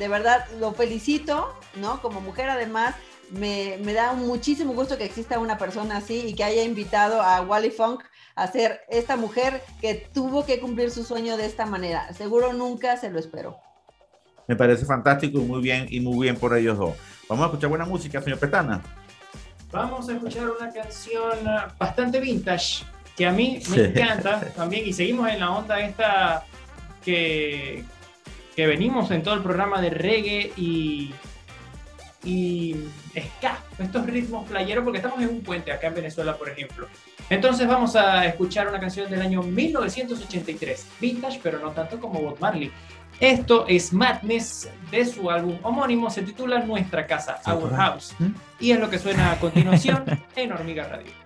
de 0.00 0.08
verdad 0.08 0.44
lo 0.58 0.72
felicito, 0.72 1.56
¿no? 1.76 2.02
Como 2.02 2.20
mujer 2.20 2.50
además, 2.50 2.96
me, 3.30 3.78
me 3.84 3.92
da 3.92 4.12
muchísimo 4.12 4.72
gusto 4.72 4.98
que 4.98 5.04
exista 5.04 5.38
una 5.38 5.56
persona 5.56 5.98
así 5.98 6.26
y 6.26 6.34
que 6.34 6.42
haya 6.42 6.64
invitado 6.64 7.22
a 7.22 7.42
Wally 7.42 7.70
Funk 7.70 8.02
a 8.36 8.46
ser 8.46 8.82
esta 8.88 9.16
mujer 9.16 9.62
que 9.80 9.94
tuvo 10.12 10.44
que 10.46 10.60
cumplir 10.60 10.90
su 10.90 11.02
sueño 11.04 11.36
de 11.36 11.46
esta 11.46 11.66
manera. 11.66 12.12
Seguro 12.12 12.52
nunca 12.52 12.96
se 12.96 13.10
lo 13.10 13.18
esperó. 13.18 13.58
Me 14.46 14.54
parece 14.54 14.84
fantástico 14.84 15.38
y 15.38 15.42
muy 15.42 15.60
bien, 15.60 15.86
y 15.90 15.98
muy 16.00 16.24
bien 16.26 16.36
por 16.36 16.56
ellos 16.56 16.78
dos. 16.78 16.94
Vamos 17.28 17.42
a 17.44 17.46
escuchar 17.48 17.70
buena 17.70 17.84
música, 17.86 18.22
señor 18.22 18.38
Petana. 18.38 18.80
Vamos 19.72 20.08
a 20.08 20.12
escuchar 20.12 20.48
una 20.48 20.70
canción 20.72 21.48
ah, 21.48 21.74
bastante 21.78 22.20
vintage 22.20 22.84
que 23.16 23.26
a 23.26 23.32
mí 23.32 23.60
me 23.70 23.76
Sí. 23.76 23.80
encanta 23.80 24.40
también 24.56 24.86
y 24.86 24.92
seguimos 24.92 25.28
en 25.28 25.40
la 25.40 25.50
onda 25.50 25.80
esta 25.80 26.44
que, 27.04 27.82
que 28.54 28.66
venimos 28.66 29.10
en 29.10 29.22
todo 29.22 29.34
el 29.34 29.42
programa 29.42 29.80
de 29.80 29.90
reggae 29.90 30.52
y, 30.56 31.12
y 32.22 32.76
ska, 33.38 33.58
estos 33.78 34.06
ritmos 34.06 34.46
playeros 34.48 34.84
porque 34.84 34.98
estamos 34.98 35.20
en 35.22 35.28
un 35.30 35.42
puente 35.42 35.72
acá 35.72 35.88
en 35.88 35.94
Venezuela, 35.94 36.36
por 36.36 36.48
ejemplo. 36.50 36.86
Entonces 37.28 37.66
vamos 37.66 37.96
a 37.96 38.24
escuchar 38.24 38.68
una 38.68 38.78
canción 38.78 39.10
del 39.10 39.20
año 39.20 39.42
1983, 39.42 40.86
vintage, 41.00 41.40
pero 41.42 41.58
no 41.58 41.70
tanto 41.70 42.00
como 42.00 42.20
Bob 42.20 42.38
Marley. 42.40 42.70
Esto 43.18 43.64
es 43.66 43.92
Madness 43.92 44.68
de 44.90 45.04
su 45.06 45.30
álbum 45.30 45.58
homónimo, 45.62 46.10
se 46.10 46.22
titula 46.22 46.60
Nuestra 46.60 47.06
Casa, 47.06 47.40
Our 47.46 47.74
House. 47.74 48.14
Y 48.60 48.72
es 48.72 48.78
lo 48.78 48.90
que 48.90 48.98
suena 48.98 49.32
a 49.32 49.40
continuación 49.40 50.04
en 50.36 50.52
Hormiga 50.52 50.84
Radio. 50.84 51.25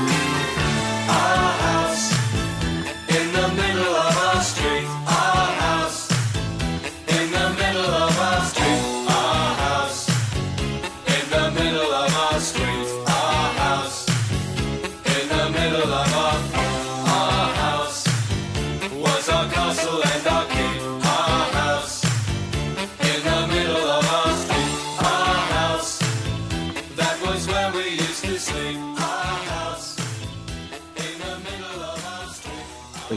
Our 1.13 1.70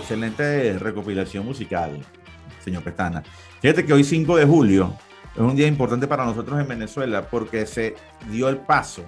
Excelente 0.05 0.79
recopilación 0.79 1.47
musical, 1.47 1.99
señor 2.63 2.83
Pestana. 2.83 3.23
Fíjate 3.63 3.87
que 3.87 3.95
hoy 3.95 4.05
5 4.05 4.37
de 4.37 4.45
julio 4.45 4.95
es 5.35 5.41
un 5.41 5.57
día 5.57 5.67
importante 5.67 6.07
para 6.07 6.27
nosotros 6.27 6.61
en 6.61 6.69
Venezuela 6.69 7.27
porque 7.31 7.65
se 7.65 7.95
dio 8.31 8.51
el 8.51 8.59
paso 8.59 9.03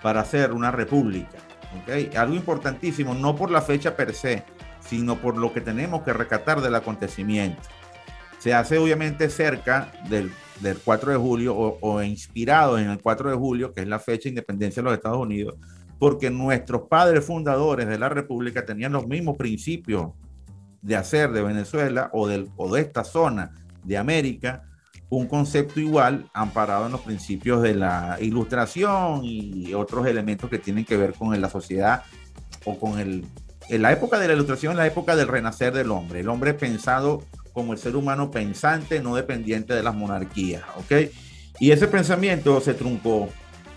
para 0.00 0.22
hacer 0.22 0.54
una 0.54 0.70
república. 0.70 1.36
¿ok? 1.82 2.16
Algo 2.16 2.34
importantísimo, 2.34 3.12
no 3.12 3.36
por 3.36 3.50
la 3.50 3.60
fecha 3.60 3.94
per 3.94 4.14
se, 4.14 4.42
sino 4.80 5.16
por 5.16 5.36
lo 5.36 5.52
que 5.52 5.60
tenemos 5.60 6.02
que 6.02 6.14
rescatar 6.14 6.62
del 6.62 6.76
acontecimiento. 6.76 7.60
Se 8.38 8.54
hace 8.54 8.78
obviamente 8.78 9.28
cerca 9.28 9.92
del, 10.08 10.32
del 10.60 10.78
4 10.78 11.12
de 11.12 11.18
julio 11.18 11.54
o, 11.54 11.78
o 11.82 12.02
inspirado 12.02 12.78
en 12.78 12.88
el 12.88 13.02
4 13.02 13.28
de 13.28 13.36
julio, 13.36 13.74
que 13.74 13.82
es 13.82 13.86
la 13.86 13.98
fecha 13.98 14.22
de 14.22 14.30
independencia 14.30 14.80
de 14.82 14.84
los 14.84 14.94
Estados 14.94 15.18
Unidos, 15.18 15.56
porque 15.98 16.30
nuestros 16.30 16.88
padres 16.88 17.22
fundadores 17.22 17.86
de 17.86 17.98
la 17.98 18.08
República 18.08 18.64
tenían 18.64 18.92
los 18.92 19.06
mismos 19.06 19.36
principios 19.36 20.12
de 20.82 20.96
hacer 20.96 21.32
de 21.32 21.42
Venezuela 21.42 22.10
o, 22.12 22.28
del, 22.28 22.48
o 22.56 22.72
de 22.72 22.80
esta 22.80 23.04
zona 23.04 23.52
de 23.84 23.96
América 23.96 24.62
un 25.10 25.26
concepto 25.26 25.80
igual 25.80 26.28
amparado 26.34 26.86
en 26.86 26.92
los 26.92 27.00
principios 27.00 27.62
de 27.62 27.74
la 27.74 28.18
ilustración 28.20 29.20
y 29.24 29.72
otros 29.72 30.06
elementos 30.06 30.50
que 30.50 30.58
tienen 30.58 30.84
que 30.84 30.96
ver 30.96 31.14
con 31.14 31.38
la 31.40 31.48
sociedad 31.48 32.02
o 32.64 32.78
con 32.78 32.98
el... 32.98 33.24
En 33.70 33.82
la 33.82 33.92
época 33.92 34.18
de 34.18 34.28
la 34.28 34.34
ilustración, 34.34 34.76
la 34.76 34.86
época 34.86 35.16
del 35.16 35.28
renacer 35.28 35.72
del 35.72 35.90
hombre, 35.90 36.20
el 36.20 36.28
hombre 36.28 36.54
pensado 36.54 37.22
como 37.52 37.72
el 37.72 37.78
ser 37.78 37.96
humano 37.96 38.30
pensante, 38.30 39.00
no 39.00 39.14
dependiente 39.14 39.74
de 39.74 39.82
las 39.82 39.94
monarquías, 39.94 40.62
¿ok? 40.76 41.10
Y 41.58 41.72
ese 41.72 41.88
pensamiento 41.88 42.60
se 42.60 42.72
truncó, 42.72 43.28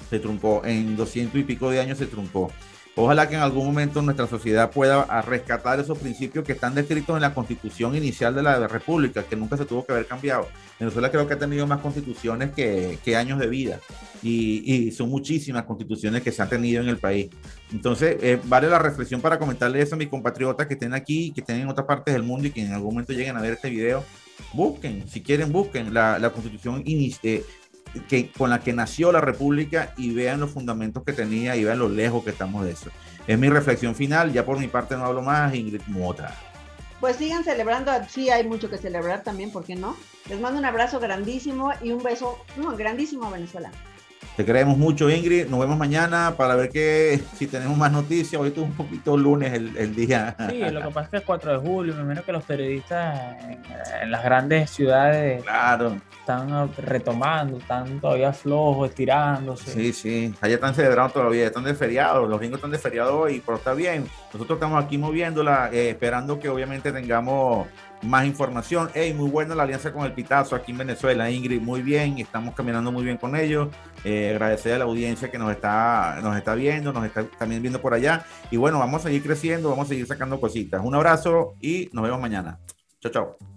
se 0.09 0.19
truncó, 0.19 0.61
en 0.65 0.95
doscientos 0.95 1.39
y 1.39 1.43
pico 1.43 1.69
de 1.71 1.79
años 1.79 1.97
se 1.97 2.05
truncó. 2.05 2.51
Ojalá 2.95 3.29
que 3.29 3.35
en 3.35 3.41
algún 3.41 3.65
momento 3.65 4.01
nuestra 4.01 4.27
sociedad 4.27 4.69
pueda 4.69 5.03
a 5.03 5.21
rescatar 5.21 5.79
esos 5.79 5.97
principios 5.97 6.43
que 6.43 6.51
están 6.51 6.75
descritos 6.75 7.15
en 7.15 7.21
la 7.21 7.33
constitución 7.33 7.95
inicial 7.95 8.35
de 8.35 8.43
la 8.43 8.67
República, 8.67 9.23
que 9.23 9.37
nunca 9.37 9.55
se 9.55 9.65
tuvo 9.65 9.85
que 9.85 9.93
haber 9.93 10.05
cambiado. 10.05 10.49
Venezuela 10.77 11.09
creo 11.09 11.27
que 11.27 11.35
ha 11.35 11.39
tenido 11.39 11.65
más 11.67 11.79
constituciones 11.79 12.51
que, 12.51 13.15
años 13.15 13.39
de 13.39 13.47
vida 13.47 13.79
y, 14.21 14.91
son 14.91 15.09
muchísimas 15.09 15.63
constituciones 15.63 16.21
que 16.21 16.31
se 16.31 16.41
han 16.41 16.49
tenido 16.49 16.81
en 16.81 16.89
el 16.89 16.97
país. 16.97 17.29
Entonces, 17.71 18.17
eh, 18.21 18.39
vale 18.45 18.67
la 18.67 18.79
reflexión 18.79 19.21
para 19.21 19.39
comentarle 19.39 19.81
eso 19.81 19.95
a 19.95 19.97
mis 19.97 20.09
compatriotas 20.09 20.67
que 20.67 20.73
estén 20.73 20.93
aquí, 20.93 21.31
que 21.31 21.41
estén 21.41 21.61
en 21.61 21.69
otras 21.69 21.87
partes 21.87 22.13
del 22.13 22.23
mundo 22.23 22.47
y 22.47 22.51
que 22.51 22.61
en 22.61 22.73
algún 22.73 22.93
momento 22.93 23.13
lleguen 23.13 23.37
a 23.37 23.41
ver 23.41 23.53
este 23.53 23.69
video. 23.69 24.03
Busquen, 24.53 25.07
si 25.07 25.21
quieren, 25.21 25.51
busquen 25.51 25.93
la, 25.93 26.29
constitución 26.33 26.83
eh, 26.85 27.43
que, 28.07 28.31
con 28.31 28.49
la 28.49 28.59
que 28.59 28.73
nació 28.73 29.11
la 29.11 29.21
República 29.21 29.93
y 29.97 30.13
vean 30.13 30.39
los 30.39 30.51
fundamentos 30.51 31.03
que 31.03 31.13
tenía 31.13 31.55
y 31.55 31.63
vean 31.63 31.79
lo 31.79 31.89
lejos 31.89 32.23
que 32.23 32.29
estamos 32.31 32.65
de 32.65 32.71
eso. 32.71 32.89
Es 33.27 33.37
mi 33.37 33.49
reflexión 33.49 33.95
final, 33.95 34.31
ya 34.31 34.45
por 34.45 34.59
mi 34.59 34.67
parte 34.67 34.95
no 34.95 35.05
hablo 35.05 35.21
más, 35.21 35.53
Ingrid 35.53 35.81
Mota. 35.87 36.35
Pues 36.99 37.15
sigan 37.15 37.43
celebrando, 37.43 37.91
sí 38.09 38.29
hay 38.29 38.47
mucho 38.47 38.69
que 38.69 38.77
celebrar 38.77 39.23
también, 39.23 39.51
¿por 39.51 39.63
qué 39.63 39.75
no? 39.75 39.97
Les 40.29 40.39
mando 40.39 40.59
un 40.59 40.65
abrazo 40.65 40.99
grandísimo 40.99 41.71
y 41.81 41.91
un 41.91 42.03
beso 42.03 42.37
no, 42.57 42.75
grandísimo 42.77 43.25
a 43.25 43.31
Venezuela. 43.31 43.71
Te 44.37 44.45
queremos 44.45 44.77
mucho, 44.77 45.09
Ingrid. 45.09 45.47
Nos 45.47 45.59
vemos 45.59 45.77
mañana 45.77 46.35
para 46.37 46.55
ver 46.55 46.69
que 46.69 47.21
si 47.35 47.47
tenemos 47.47 47.77
más 47.77 47.91
noticias. 47.91 48.41
Hoy 48.41 48.51
tuvo 48.51 48.65
un 48.65 48.73
poquito 48.73 49.17
lunes 49.17 49.53
el, 49.53 49.75
el, 49.75 49.93
día. 49.93 50.35
Sí, 50.49 50.59
lo 50.71 50.81
que 50.81 50.87
pasa 50.93 51.01
es 51.01 51.09
que 51.09 51.17
es 51.17 51.23
4 51.23 51.51
de 51.51 51.57
julio, 51.57 51.93
me 51.95 52.01
imagino 52.01 52.23
que 52.23 52.31
los 52.31 52.43
periodistas 52.45 53.37
en, 53.43 53.59
en 54.03 54.11
las 54.11 54.23
grandes 54.23 54.69
ciudades 54.69 55.43
claro. 55.43 55.97
están 56.17 56.73
retomando, 56.77 57.57
están 57.57 57.99
todavía 57.99 58.31
flojos, 58.31 58.89
estirándose. 58.89 59.71
Sí, 59.71 59.91
sí. 59.91 60.33
Allá 60.39 60.55
están 60.55 60.75
celebrando 60.75 61.13
todavía, 61.13 61.47
están 61.47 61.65
de 61.65 61.75
feriado. 61.75 62.25
Los 62.25 62.39
gringos 62.39 62.59
están 62.59 62.71
de 62.71 62.79
feriado 62.79 63.19
hoy, 63.19 63.43
pero 63.45 63.57
está 63.57 63.73
bien. 63.73 64.05
Nosotros 64.33 64.57
estamos 64.57 64.83
aquí 64.83 64.97
moviéndola, 64.97 65.69
eh, 65.73 65.89
esperando 65.89 66.39
que 66.39 66.47
obviamente 66.47 66.93
tengamos 66.93 67.67
más 68.03 68.25
información. 68.25 68.89
Hey, 68.93 69.13
muy 69.13 69.29
buena 69.29 69.55
la 69.55 69.63
alianza 69.63 69.93
con 69.93 70.03
el 70.05 70.13
Pitazo 70.13 70.55
aquí 70.55 70.71
en 70.71 70.79
Venezuela, 70.79 71.29
Ingrid, 71.29 71.61
muy 71.61 71.81
bien, 71.81 72.17
estamos 72.19 72.55
caminando 72.55 72.91
muy 72.91 73.03
bien 73.03 73.17
con 73.17 73.35
ellos. 73.35 73.69
Eh, 74.03 74.31
agradecer 74.31 74.73
a 74.73 74.77
la 74.79 74.85
audiencia 74.85 75.29
que 75.29 75.37
nos 75.37 75.51
está, 75.51 76.19
nos 76.21 76.35
está 76.35 76.55
viendo, 76.55 76.91
nos 76.91 77.05
está 77.05 77.23
también 77.37 77.61
viendo 77.61 77.81
por 77.81 77.93
allá. 77.93 78.25
Y 78.49 78.57
bueno, 78.57 78.79
vamos 78.79 79.01
a 79.01 79.07
seguir 79.07 79.23
creciendo, 79.23 79.69
vamos 79.69 79.85
a 79.85 79.89
seguir 79.89 80.07
sacando 80.07 80.39
cositas. 80.39 80.81
Un 80.83 80.95
abrazo 80.95 81.55
y 81.61 81.89
nos 81.93 82.03
vemos 82.03 82.19
mañana. 82.19 82.59
Chao, 82.99 83.11
chao. 83.11 83.50